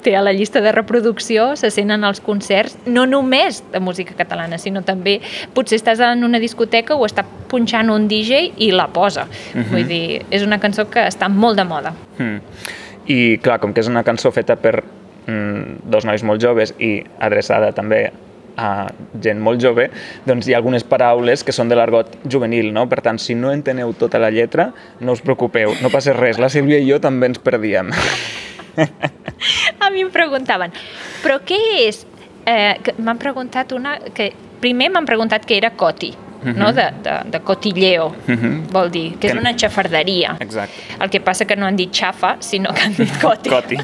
té 0.00 0.16
a 0.16 0.22
la 0.24 0.32
llista 0.32 0.60
de 0.60 0.72
reproducció, 0.72 1.56
se 1.56 1.70
senten 1.70 2.04
als 2.04 2.20
concerts, 2.24 2.78
no 2.86 3.06
només 3.06 3.62
de 3.72 3.80
música 3.84 4.14
catalana, 4.16 4.58
sinó 4.58 4.82
també 4.86 5.18
potser 5.54 5.76
estàs 5.80 6.00
en 6.04 6.24
una 6.24 6.40
discoteca 6.40 6.96
o 6.96 7.06
està 7.08 7.24
punxant 7.50 7.92
un 7.92 8.08
DJ 8.08 8.54
i 8.64 8.70
la 8.72 8.88
posa. 8.88 9.26
Uh 9.26 9.60
-huh. 9.60 9.70
Vull 9.72 9.86
dir, 9.88 10.24
és 10.30 10.42
una 10.42 10.58
cançó 10.58 10.88
que 10.90 11.00
està 11.06 11.28
molt 11.28 11.56
de 11.56 11.64
moda. 11.64 11.92
Mm. 12.18 12.40
I 13.06 13.38
clar, 13.38 13.58
com 13.60 13.72
que 13.72 13.80
és 13.80 13.88
una 13.88 14.04
cançó 14.04 14.30
feta 14.30 14.56
per 14.56 14.82
mm, 14.82 14.99
dos 15.26 16.06
nois 16.08 16.24
molt 16.26 16.42
joves 16.42 16.74
i 16.78 16.98
adreçada 17.20 17.72
també 17.76 18.08
a 18.60 18.90
gent 19.22 19.40
molt 19.40 19.60
jove, 19.62 19.86
doncs 20.26 20.48
hi 20.48 20.54
ha 20.54 20.58
algunes 20.60 20.84
paraules 20.84 21.44
que 21.46 21.54
són 21.54 21.70
de 21.70 21.78
l'argot 21.78 22.12
juvenil, 22.28 22.72
no? 22.74 22.86
Per 22.90 23.00
tant, 23.04 23.18
si 23.22 23.36
no 23.38 23.52
enteneu 23.54 23.94
tota 23.98 24.20
la 24.20 24.30
lletra, 24.34 24.70
no 25.00 25.16
us 25.16 25.22
preocupeu, 25.24 25.74
no 25.80 25.90
passa 25.92 26.14
res. 26.16 26.40
La 26.42 26.50
Sílvia 26.52 26.80
i 26.80 26.88
jo 26.90 27.00
també 27.00 27.30
ens 27.30 27.40
perdíem. 27.40 27.92
a 29.84 29.90
mi 29.94 30.04
em 30.04 30.12
preguntaven, 30.12 30.74
però 31.24 31.40
què 31.46 31.60
és? 31.86 32.04
Eh, 32.48 32.76
m'han 32.98 33.20
preguntat 33.20 33.72
una... 33.76 33.98
que 34.14 34.32
Primer 34.60 34.90
m'han 34.92 35.06
preguntat 35.08 35.46
què 35.48 35.56
era 35.56 35.70
coti, 35.72 36.10
uh 36.42 36.48
-huh. 36.48 36.56
no? 36.56 36.72
de, 36.72 36.92
de, 37.02 37.30
de 37.30 37.40
cotilleo, 37.40 38.06
uh 38.06 38.14
-huh. 38.28 38.72
vol 38.72 38.90
dir, 38.90 39.12
que, 39.12 39.18
que 39.18 39.26
és 39.28 39.34
una 39.34 39.54
xafarderia. 39.56 40.36
Exacte. 40.40 40.74
El 41.00 41.10
que 41.10 41.20
passa 41.20 41.44
que 41.44 41.56
no 41.56 41.66
han 41.66 41.76
dit 41.76 41.92
xafa, 41.92 42.36
sinó 42.40 42.72
que 42.74 42.80
han 42.80 42.94
dit 42.96 43.20
coti. 43.20 43.50
coti. 43.56 43.76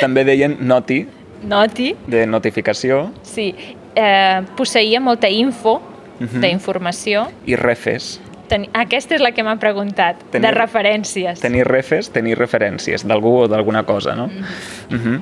També 0.00 0.24
deien 0.24 0.56
noti. 0.60 1.06
Noti. 1.42 1.96
De 2.06 2.26
notificació. 2.26 3.10
Sí. 3.22 3.54
Eh, 3.94 4.42
posseïa 4.56 5.00
molta 5.00 5.28
info, 5.28 5.74
uh 6.20 6.26
-huh. 6.26 6.40
d'informació. 6.40 7.28
I 7.46 7.56
refes. 7.56 8.20
Ten... 8.48 8.66
Aquesta 8.72 9.14
és 9.14 9.20
la 9.20 9.32
que 9.32 9.42
m'ha 9.42 9.56
preguntat, 9.56 10.16
tenir, 10.32 10.48
de 10.48 10.54
referències. 10.54 11.40
Tenir 11.40 11.66
refes, 11.68 12.10
tenir 12.10 12.38
referències 12.38 13.04
d'algú 13.04 13.44
o 13.44 13.48
d'alguna 13.48 13.84
cosa, 13.84 14.14
no? 14.14 14.26
Mm 14.26 14.94
uh 14.94 15.00
-huh. 15.00 15.20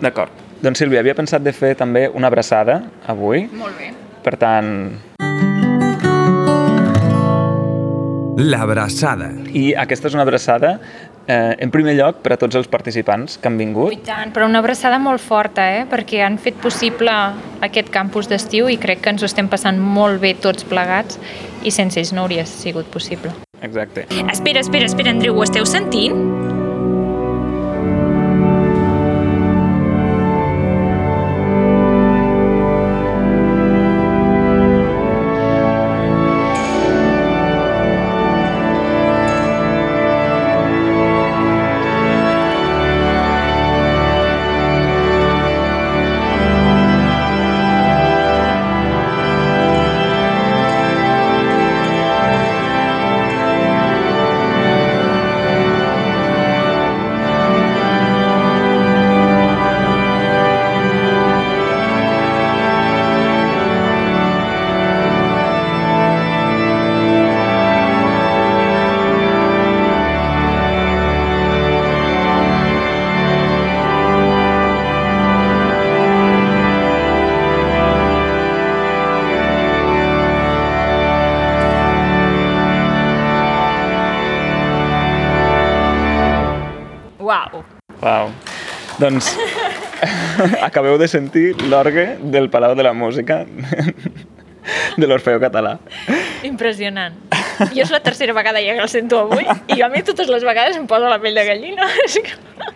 D'acord. 0.00 0.30
Doncs 0.62 0.78
Sílvia, 0.78 1.00
havia 1.00 1.14
pensat 1.14 1.42
de 1.42 1.52
fer 1.52 1.76
també 1.76 2.08
una 2.08 2.26
abraçada 2.26 2.82
avui. 3.06 3.48
Molt 3.52 3.76
bé. 3.78 3.92
Per 4.22 4.36
tant... 4.36 5.07
L'abraçada. 8.38 9.32
I 9.50 9.72
aquesta 9.74 10.06
és 10.06 10.14
una 10.14 10.22
abraçada 10.22 10.76
eh, 11.26 11.56
en 11.58 11.72
primer 11.74 11.96
lloc 11.98 12.20
per 12.22 12.36
a 12.36 12.38
tots 12.38 12.54
els 12.54 12.68
participants 12.70 13.34
que 13.42 13.50
han 13.50 13.58
vingut. 13.58 13.96
I 13.96 13.98
tant, 14.06 14.30
però 14.34 14.46
una 14.46 14.62
abraçada 14.62 15.00
molt 15.02 15.22
forta, 15.24 15.66
eh? 15.80 15.84
perquè 15.90 16.22
han 16.22 16.38
fet 16.38 16.60
possible 16.62 17.14
aquest 17.66 17.90
campus 17.90 18.30
d'estiu 18.30 18.70
i 18.70 18.78
crec 18.78 19.02
que 19.02 19.16
ens 19.16 19.26
ho 19.26 19.28
estem 19.28 19.50
passant 19.50 19.82
molt 19.82 20.22
bé 20.22 20.36
tots 20.38 20.62
plegats 20.70 21.18
i 21.66 21.74
sense 21.74 21.98
ells 21.98 22.14
no 22.14 22.28
hauria 22.28 22.46
sigut 22.46 22.86
possible. 22.94 23.34
Exacte. 23.58 24.06
Espera, 24.30 24.62
espera, 24.62 24.86
espera, 24.86 25.10
Andreu, 25.10 25.34
ho 25.34 25.42
esteu 25.42 25.66
sentint? 25.66 26.37
Doncs 89.08 89.32
acabeu 90.68 90.98
de 91.00 91.06
sentir 91.08 91.54
l'orgue 91.70 92.18
del 92.20 92.50
Palau 92.52 92.74
de 92.76 92.84
la 92.84 92.92
Música 92.92 93.46
de 95.00 95.06
l'Orfeo 95.08 95.40
Català. 95.40 95.78
Impressionant. 96.44 97.16
Jo 97.72 97.86
és 97.86 97.92
la 97.94 98.02
tercera 98.04 98.34
vegada 98.36 98.60
ja 98.60 98.76
que 98.76 98.84
el 98.84 98.92
sento 98.92 99.22
avui 99.22 99.48
i 99.74 99.80
a 99.80 99.88
mi 99.88 100.04
totes 100.04 100.28
les 100.28 100.44
vegades 100.44 100.76
em 100.76 100.84
posa 100.90 101.08
la 101.08 101.16
pell 101.22 101.40
de 101.40 101.46
gallina. 101.48 101.88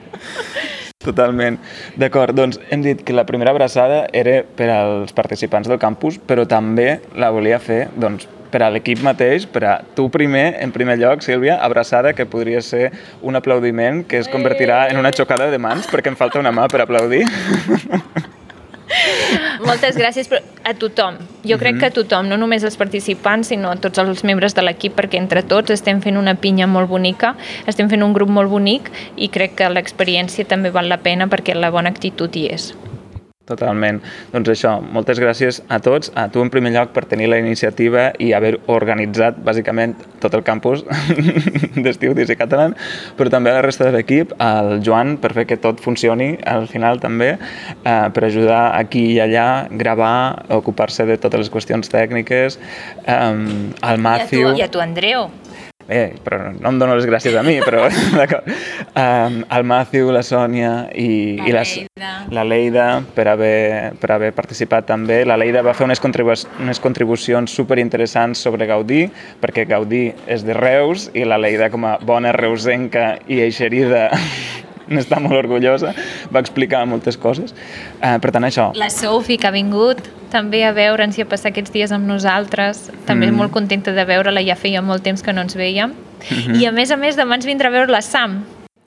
Totalment. 1.04 1.58
D'acord, 2.00 2.32
doncs 2.32 2.56
hem 2.72 2.80
dit 2.80 3.04
que 3.04 3.12
la 3.12 3.26
primera 3.28 3.52
abraçada 3.52 4.06
era 4.16 4.40
per 4.56 4.70
als 4.72 5.12
participants 5.12 5.68
del 5.68 5.82
campus, 5.82 6.16
però 6.16 6.46
també 6.48 7.02
la 7.12 7.28
volia 7.34 7.60
fer 7.60 7.90
doncs, 7.92 8.24
per 8.52 8.62
a 8.62 8.70
l'equip 8.70 9.00
mateix, 9.02 9.46
per 9.48 9.64
a 9.64 9.78
tu 9.96 10.08
primer, 10.12 10.52
en 10.60 10.74
primer 10.74 10.98
lloc, 11.00 11.24
Sílvia, 11.24 11.56
abraçada, 11.64 12.12
que 12.12 12.28
podria 12.28 12.60
ser 12.62 12.90
un 13.22 13.36
aplaudiment 13.40 14.04
que 14.04 14.20
es 14.20 14.28
convertirà 14.28 14.84
en 14.92 15.00
una 15.00 15.14
xocada 15.16 15.50
de 15.50 15.58
mans, 15.58 15.88
perquè 15.90 16.12
em 16.12 16.20
falta 16.20 16.42
una 16.42 16.52
mà 16.52 16.68
per 16.68 16.84
aplaudir. 16.84 17.24
Moltes 19.64 19.96
gràcies 19.96 20.28
a 20.32 20.74
tothom. 20.76 21.16
Jo 21.48 21.56
crec 21.60 21.78
que 21.80 21.88
a 21.88 21.94
tothom, 21.94 22.28
no 22.28 22.36
només 22.36 22.64
als 22.66 22.76
participants, 22.76 23.52
sinó 23.52 23.72
a 23.72 23.78
tots 23.80 24.02
els 24.02 24.24
membres 24.28 24.56
de 24.58 24.64
l'equip, 24.64 24.96
perquè 24.98 25.20
entre 25.20 25.44
tots 25.46 25.72
estem 25.72 26.02
fent 26.04 26.20
una 26.20 26.34
pinya 26.36 26.68
molt 26.68 26.90
bonica, 26.90 27.34
estem 27.70 27.90
fent 27.92 28.04
un 28.04 28.12
grup 28.16 28.30
molt 28.30 28.52
bonic 28.52 28.90
i 29.16 29.30
crec 29.32 29.56
que 29.62 29.70
l'experiència 29.72 30.48
també 30.48 30.74
val 30.74 30.92
la 30.92 31.00
pena 31.00 31.30
perquè 31.32 31.56
la 31.56 31.72
bona 31.72 31.94
actitud 31.94 32.36
hi 32.36 32.48
és. 32.52 32.72
Totalment. 33.52 34.00
Doncs 34.32 34.48
això, 34.54 34.76
moltes 34.80 35.20
gràcies 35.20 35.60
a 35.68 35.78
tots, 35.84 36.12
a 36.16 36.28
tu 36.32 36.40
en 36.40 36.50
primer 36.52 36.72
lloc 36.72 36.92
per 36.94 37.04
tenir 37.10 37.28
la 37.28 37.38
iniciativa 37.42 38.08
i 38.22 38.32
haver 38.36 38.54
organitzat 38.72 39.38
bàsicament 39.44 39.96
tot 40.22 40.32
el 40.38 40.44
campus 40.46 40.84
d'estiu 41.84 42.16
d'Easy 42.16 42.38
Catalan, 42.40 42.76
però 43.18 43.32
també 43.32 43.52
a 43.52 43.58
la 43.58 43.64
resta 43.66 43.88
de 43.88 43.96
l'equip, 43.96 44.32
al 44.42 44.78
Joan 44.84 45.18
per 45.22 45.34
fer 45.36 45.46
que 45.50 45.60
tot 45.60 45.82
funcioni 45.84 46.32
al 46.48 46.68
final 46.70 47.00
també, 47.02 47.34
eh, 47.36 48.08
per 48.14 48.26
ajudar 48.28 48.62
aquí 48.78 49.04
i 49.12 49.20
allà, 49.24 49.66
gravar, 49.68 50.14
ocupar-se 50.62 51.06
de 51.08 51.18
totes 51.20 51.44
les 51.46 51.52
qüestions 51.52 51.92
tècniques, 51.92 52.58
eh, 53.04 53.20
al 53.82 54.02
Matthew... 54.02 54.46
I 54.46 54.48
a 54.48 54.54
tu, 54.54 54.60
i 54.62 54.68
a 54.68 54.72
tu 54.72 54.84
Andreu. 54.84 55.28
Eh, 55.88 56.14
però 56.22 56.52
no 56.52 56.70
em 56.70 56.78
dono 56.78 56.94
les 56.96 57.06
gràcies 57.08 57.34
a 57.36 57.42
mi, 57.46 57.58
però 57.64 57.86
d'acord. 58.18 58.48
Um, 58.94 59.42
el 59.50 59.66
Matthew, 59.68 60.10
la 60.14 60.22
Sònia 60.26 60.72
i 60.94 61.38
La 61.40 61.48
i 61.48 61.54
la, 61.54 61.62
Leida. 61.64 62.12
la 62.30 62.44
Leida 62.46 62.86
per 63.14 63.28
haver, 63.32 63.92
per 64.00 64.12
haver 64.16 64.32
participat 64.36 64.86
també. 64.90 65.22
La 65.28 65.38
Leida 65.40 65.64
va 65.64 65.74
fer 65.76 65.86
unes, 65.88 66.00
contribu 66.02 66.34
unes 66.62 66.80
contribucions 66.82 67.52
superinteressants 67.52 68.42
sobre 68.46 68.68
Gaudí, 68.70 69.06
perquè 69.42 69.66
Gaudí 69.68 70.08
és 70.26 70.46
de 70.46 70.56
Reus 70.56 71.10
i 71.14 71.26
la 71.28 71.40
Leida, 71.40 71.70
com 71.72 71.86
a 71.88 71.96
bona 72.02 72.32
reusenca 72.36 73.16
i 73.28 73.42
eixerida, 73.44 74.08
n'està 74.96 75.20
molt 75.22 75.38
orgullosa, 75.38 75.94
va 76.32 76.42
explicar 76.42 76.84
moltes 76.88 77.18
coses. 77.20 77.54
Uh, 78.00 78.18
per 78.22 78.32
tant, 78.34 78.46
això, 78.48 78.70
La 78.78 78.90
Sophie, 78.92 79.38
que 79.38 79.48
ha 79.48 79.54
vingut 79.54 80.02
també 80.32 80.62
a 80.64 80.72
veure'ns 80.72 81.18
i 81.18 81.26
a 81.26 81.28
passar 81.28 81.52
aquests 81.52 81.74
dies 81.74 81.92
amb 81.92 82.08
nosaltres. 82.08 82.86
També 83.08 83.28
mm. 83.28 83.36
molt 83.36 83.52
contenta 83.52 83.92
de 83.92 84.06
veure-la, 84.08 84.42
ja 84.46 84.56
feia 84.56 84.82
molt 84.82 85.04
temps 85.04 85.22
que 85.22 85.34
no 85.36 85.44
ens 85.44 85.56
veiem. 85.58 85.92
Mm 85.92 86.38
-hmm. 86.38 86.60
I 86.62 86.66
a 86.66 86.72
més 86.72 86.90
a 86.90 86.96
més, 86.96 87.16
demà 87.16 87.34
ens 87.34 87.46
vindrà 87.46 87.68
a 87.68 87.70
veure 87.72 87.92
la 87.92 88.02
Sam. 88.02 88.44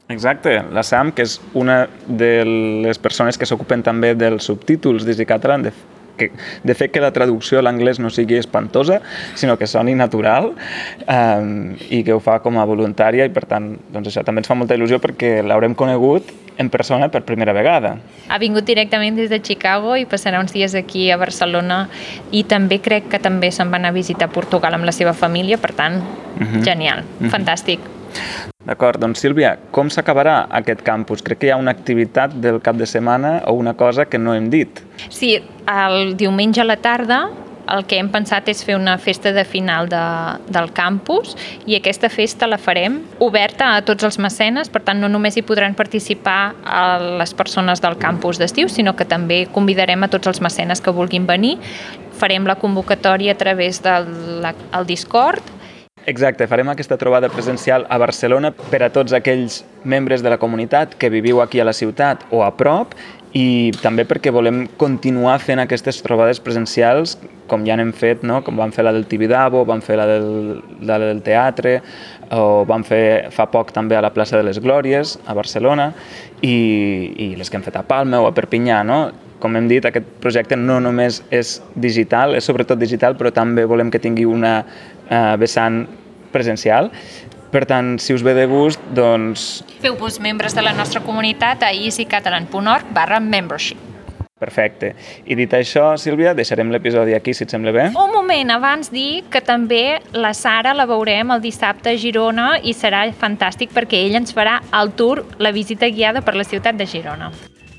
Exacte, 0.07 0.63
la 0.71 0.83
Sam, 0.83 1.11
que 1.11 1.23
és 1.23 1.39
una 1.53 1.87
de 2.05 2.45
les 2.85 2.97
persones 2.97 3.37
que 3.37 3.45
s'ocupen 3.45 3.81
també 3.83 4.13
dels 4.13 4.43
subtítols 4.43 5.05
d'Easy 5.05 5.25
Catalan, 5.25 5.63
de, 5.63 5.71
que, 6.17 6.31
de 6.63 6.75
fet 6.75 6.91
que 6.91 7.01
la 7.03 7.11
traducció 7.15 7.59
a 7.59 7.65
l'anglès 7.65 7.99
no 7.99 8.09
sigui 8.09 8.37
espantosa, 8.39 9.01
sinó 9.35 9.57
que 9.57 9.67
soni 9.67 9.95
natural 9.95 10.53
um, 11.07 11.75
i 11.89 12.03
que 12.03 12.13
ho 12.15 12.19
fa 12.23 12.39
com 12.43 12.57
a 12.59 12.65
voluntària 12.65 13.25
i 13.27 13.33
per 13.33 13.45
tant 13.49 13.75
doncs 13.93 14.11
això 14.11 14.23
també 14.25 14.43
ens 14.43 14.49
fa 14.51 14.57
molta 14.57 14.75
il·lusió 14.77 14.99
perquè 15.03 15.41
l'haurem 15.45 15.75
conegut 15.75 16.31
en 16.57 16.69
persona 16.71 17.09
per 17.11 17.23
primera 17.27 17.51
vegada. 17.51 17.97
Ha 18.31 18.37
vingut 18.39 18.63
directament 18.65 19.17
des 19.19 19.29
de 19.29 19.41
Chicago 19.43 19.97
i 19.99 20.05
passarà 20.07 20.39
uns 20.39 20.53
dies 20.55 20.75
aquí 20.75 21.09
a 21.11 21.17
Barcelona 21.19 21.89
i 22.31 22.45
també 22.47 22.79
crec 22.79 23.09
que 23.11 23.19
també 23.19 23.51
se'n 23.51 23.71
va 23.71 23.75
anar 23.81 23.91
a 23.91 23.97
visitar 23.99 24.29
Portugal 24.31 24.73
amb 24.73 24.87
la 24.87 24.95
seva 24.95 25.13
família, 25.13 25.57
per 25.57 25.73
tant, 25.75 26.01
Mhm. 26.39 26.63
genial, 26.63 27.03
fantàstic. 27.31 27.79
D'acord, 28.65 28.97
doncs 29.01 29.21
Sílvia, 29.21 29.55
com 29.71 29.91
s'acabarà 29.93 30.39
aquest 30.59 30.81
campus? 30.85 31.21
Crec 31.25 31.43
que 31.43 31.49
hi 31.49 31.53
ha 31.53 31.61
una 31.61 31.73
activitat 31.75 32.33
del 32.41 32.57
cap 32.65 32.79
de 32.81 32.87
setmana 32.89 33.37
o 33.45 33.53
una 33.53 33.75
cosa 33.77 34.07
que 34.09 34.17
no 34.17 34.33
hem 34.33 34.49
dit. 34.49 34.81
Sí, 35.09 35.35
el 35.69 36.15
diumenge 36.17 36.63
a 36.63 36.65
la 36.65 36.77
tarda 36.81 37.27
el 37.71 37.85
que 37.89 37.97
hem 37.97 38.09
pensat 38.13 38.49
és 38.51 38.61
fer 38.65 38.75
una 38.77 38.97
festa 39.01 39.31
de 39.33 39.43
final 39.47 39.89
de, 39.89 40.01
del 40.53 40.69
campus 40.75 41.33
i 41.65 41.77
aquesta 41.77 42.11
festa 42.13 42.49
la 42.49 42.59
farem 42.61 42.99
oberta 43.25 43.71
a 43.73 43.81
tots 43.85 44.05
els 44.05 44.19
mecenes, 44.21 44.69
per 44.69 44.83
tant 44.85 45.01
no 45.01 45.09
només 45.09 45.37
hi 45.37 45.45
podran 45.45 45.73
participar 45.77 46.53
les 47.19 47.33
persones 47.33 47.81
del 47.81 47.97
campus 48.01 48.41
d'estiu, 48.41 48.69
sinó 48.69 48.95
que 48.95 49.07
també 49.09 49.45
convidarem 49.51 50.05
a 50.05 50.11
tots 50.13 50.29
els 50.29 50.41
mecenes 50.45 50.81
que 50.81 50.93
vulguin 50.93 51.25
venir. 51.25 51.57
Farem 52.15 52.45
la 52.47 52.55
convocatòria 52.55 53.33
a 53.33 53.39
través 53.39 53.81
del 53.83 54.45
el 54.45 54.85
Discord 54.87 55.43
Exacte, 56.05 56.45
farem 56.45 56.69
aquesta 56.69 56.99
trobada 57.01 57.31
presencial 57.33 57.87
a 57.89 57.97
Barcelona 57.97 58.51
per 58.53 58.83
a 58.85 58.91
tots 58.93 59.13
aquells 59.17 59.63
membres 59.83 60.21
de 60.21 60.29
la 60.29 60.37
comunitat 60.37 60.93
que 61.01 61.09
viviu 61.09 61.41
aquí 61.41 61.59
a 61.59 61.65
la 61.65 61.73
ciutat 61.73 62.27
o 62.29 62.43
a 62.45 62.51
prop 62.53 62.93
i 63.33 63.73
també 63.81 64.05
perquè 64.05 64.29
volem 64.31 64.67
continuar 64.77 65.39
fent 65.41 65.63
aquestes 65.63 65.97
trobades 66.05 66.37
presencials 66.39 67.17
com 67.49 67.65
ja 67.65 67.75
n'hem 67.77 67.91
fet, 67.93 68.23
no? 68.25 68.39
com 68.45 68.57
vam 68.57 68.71
fer 68.73 68.85
la 68.85 68.93
del 68.93 69.05
Tibidabo, 69.09 69.63
vam 69.65 69.81
fer 69.85 69.97
la 69.99 70.05
del, 70.09 70.61
la 70.85 70.97
del 71.01 71.21
teatre, 71.25 71.79
o 72.33 72.63
vam 72.69 72.85
fer 72.85 73.31
fa 73.33 73.47
poc 73.51 73.73
també 73.73 73.97
a 73.97 74.01
la 74.05 74.13
plaça 74.13 74.37
de 74.37 74.45
les 74.47 74.61
Glòries, 74.61 75.17
a 75.25 75.35
Barcelona, 75.37 75.91
i, 76.41 76.55
i 77.17 77.27
les 77.37 77.49
que 77.49 77.59
hem 77.59 77.65
fet 77.65 77.77
a 77.77 77.85
Palma 77.85 78.21
o 78.23 78.29
a 78.29 78.33
Perpinyà. 78.33 78.81
No? 78.87 78.99
Com 79.41 79.57
hem 79.57 79.67
dit, 79.69 79.85
aquest 79.85 80.07
projecte 80.23 80.57
no 80.57 80.79
només 80.81 81.21
és 81.29 81.59
digital, 81.75 82.33
és 82.37 82.45
sobretot 82.47 82.81
digital, 82.81 83.17
però 83.19 83.33
també 83.35 83.67
volem 83.69 83.91
que 83.93 84.01
tingui 84.01 84.25
una 84.25 84.63
eh, 85.09 85.35
vessant 85.41 85.83
presencial 86.31 86.91
per 87.55 87.63
tant, 87.63 87.95
si 88.03 88.11
us 88.11 88.23
ve 88.25 88.33
de 88.35 88.43
gust, 88.51 88.81
doncs... 88.91 89.63
Feu-vos 89.79 90.17
membres 90.19 90.51
de 90.57 90.63
la 90.65 90.73
nostra 90.75 90.99
comunitat 90.99 91.61
a 91.63 91.69
easycatalan.org 91.71 92.89
barra 92.91 93.21
membership. 93.23 93.79
Perfecte. 94.35 94.89
I 95.23 95.37
dit 95.39 95.53
això, 95.55 95.93
Sílvia, 95.95 96.33
deixarem 96.35 96.67
l'episodi 96.73 97.15
aquí, 97.15 97.31
si 97.31 97.45
et 97.45 97.53
sembla 97.53 97.71
bé. 97.71 97.85
Un 97.95 98.11
moment, 98.11 98.51
abans 98.51 98.91
dir 98.91 99.23
que 99.31 99.39
també 99.39 100.01
la 100.11 100.33
Sara 100.35 100.73
la 100.75 100.83
veurem 100.89 101.31
el 101.31 101.39
dissabte 101.45 101.93
a 101.93 102.01
Girona 102.01 102.49
i 102.59 102.75
serà 102.75 103.05
fantàstic 103.15 103.71
perquè 103.71 104.03
ella 104.03 104.19
ens 104.19 104.35
farà 104.35 104.57
el 104.75 104.91
tour, 104.99 105.23
la 105.39 105.53
visita 105.55 105.87
guiada 105.87 106.25
per 106.25 106.35
la 106.35 106.43
ciutat 106.43 106.75
de 106.75 106.89
Girona. 106.91 107.31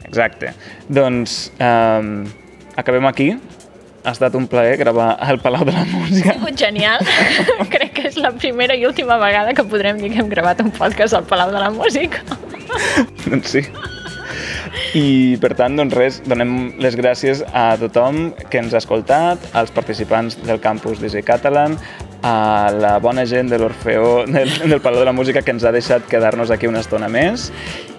Exacte. 0.08 0.54
Doncs 0.88 1.36
eh, 1.60 2.24
acabem 2.80 3.12
aquí 3.12 3.34
ha 4.06 4.12
estat 4.14 4.36
un 4.38 4.46
plaer 4.46 4.76
gravar 4.78 5.16
al 5.18 5.40
Palau 5.42 5.64
de 5.66 5.72
la 5.74 5.84
Música. 5.90 6.30
Ha 6.30 6.38
sigut 6.38 6.58
genial. 6.60 7.02
Crec 7.74 7.92
que 7.98 8.06
és 8.12 8.18
la 8.22 8.30
primera 8.38 8.76
i 8.78 8.86
última 8.86 9.18
vegada 9.18 9.54
que 9.56 9.66
podrem 9.66 9.98
dir 9.98 10.12
que 10.14 10.22
hem 10.22 10.30
gravat 10.30 10.62
un 10.62 10.70
podcast 10.70 11.18
al 11.18 11.26
Palau 11.26 11.50
de 11.50 11.62
la 11.62 11.72
Música. 11.74 12.22
doncs 13.26 13.50
sí. 13.56 13.66
I 14.96 15.36
per 15.42 15.54
tant, 15.58 15.74
doncs 15.78 15.94
res, 15.96 16.20
donem 16.28 16.76
les 16.82 16.94
gràcies 16.98 17.42
a 17.50 17.72
tothom 17.80 18.30
que 18.52 18.60
ens 18.62 18.74
ha 18.76 18.80
escoltat, 18.82 19.42
als 19.58 19.72
participants 19.74 20.38
del 20.46 20.60
campus 20.62 21.02
d'Easy 21.02 21.24
Catalan, 21.26 21.74
a 22.26 22.72
la 22.72 22.98
bona 22.98 23.24
gent 23.24 23.48
de 23.52 23.58
l'Orfeó 23.58 24.24
del, 24.26 24.50
del 24.58 24.80
Palau 24.80 25.00
de 25.00 25.06
la 25.06 25.14
Música 25.14 25.42
que 25.46 25.54
ens 25.54 25.64
ha 25.64 25.72
deixat 25.74 26.08
quedar-nos 26.10 26.50
aquí 26.50 26.66
una 26.66 26.82
estona 26.82 27.06
més 27.12 27.50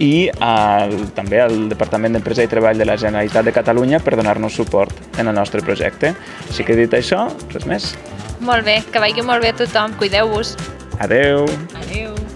i 0.03 0.27
al, 0.43 0.97
també 1.15 1.39
al 1.45 1.55
Departament 1.71 2.17
d'Empresa 2.17 2.43
i 2.43 2.51
Treball 2.51 2.81
de 2.81 2.89
la 2.89 2.99
Generalitat 2.99 3.47
de 3.47 3.55
Catalunya 3.55 4.03
per 4.03 4.17
donar-nos 4.19 4.59
suport 4.59 4.91
en 5.17 5.31
el 5.31 5.35
nostre 5.37 5.63
projecte. 5.63 6.11
Així 6.49 6.67
que 6.67 6.75
dit 6.75 6.99
això, 6.99 7.29
res 7.55 7.67
més. 7.69 7.91
Molt 8.43 8.67
bé, 8.67 8.81
que 8.91 9.01
vagi 9.01 9.23
molt 9.23 9.47
bé 9.47 9.55
a 9.55 9.59
tothom. 9.63 9.95
Cuideu-vos. 10.01 10.57
Adeu! 10.99 11.47
Adéu. 11.85 12.26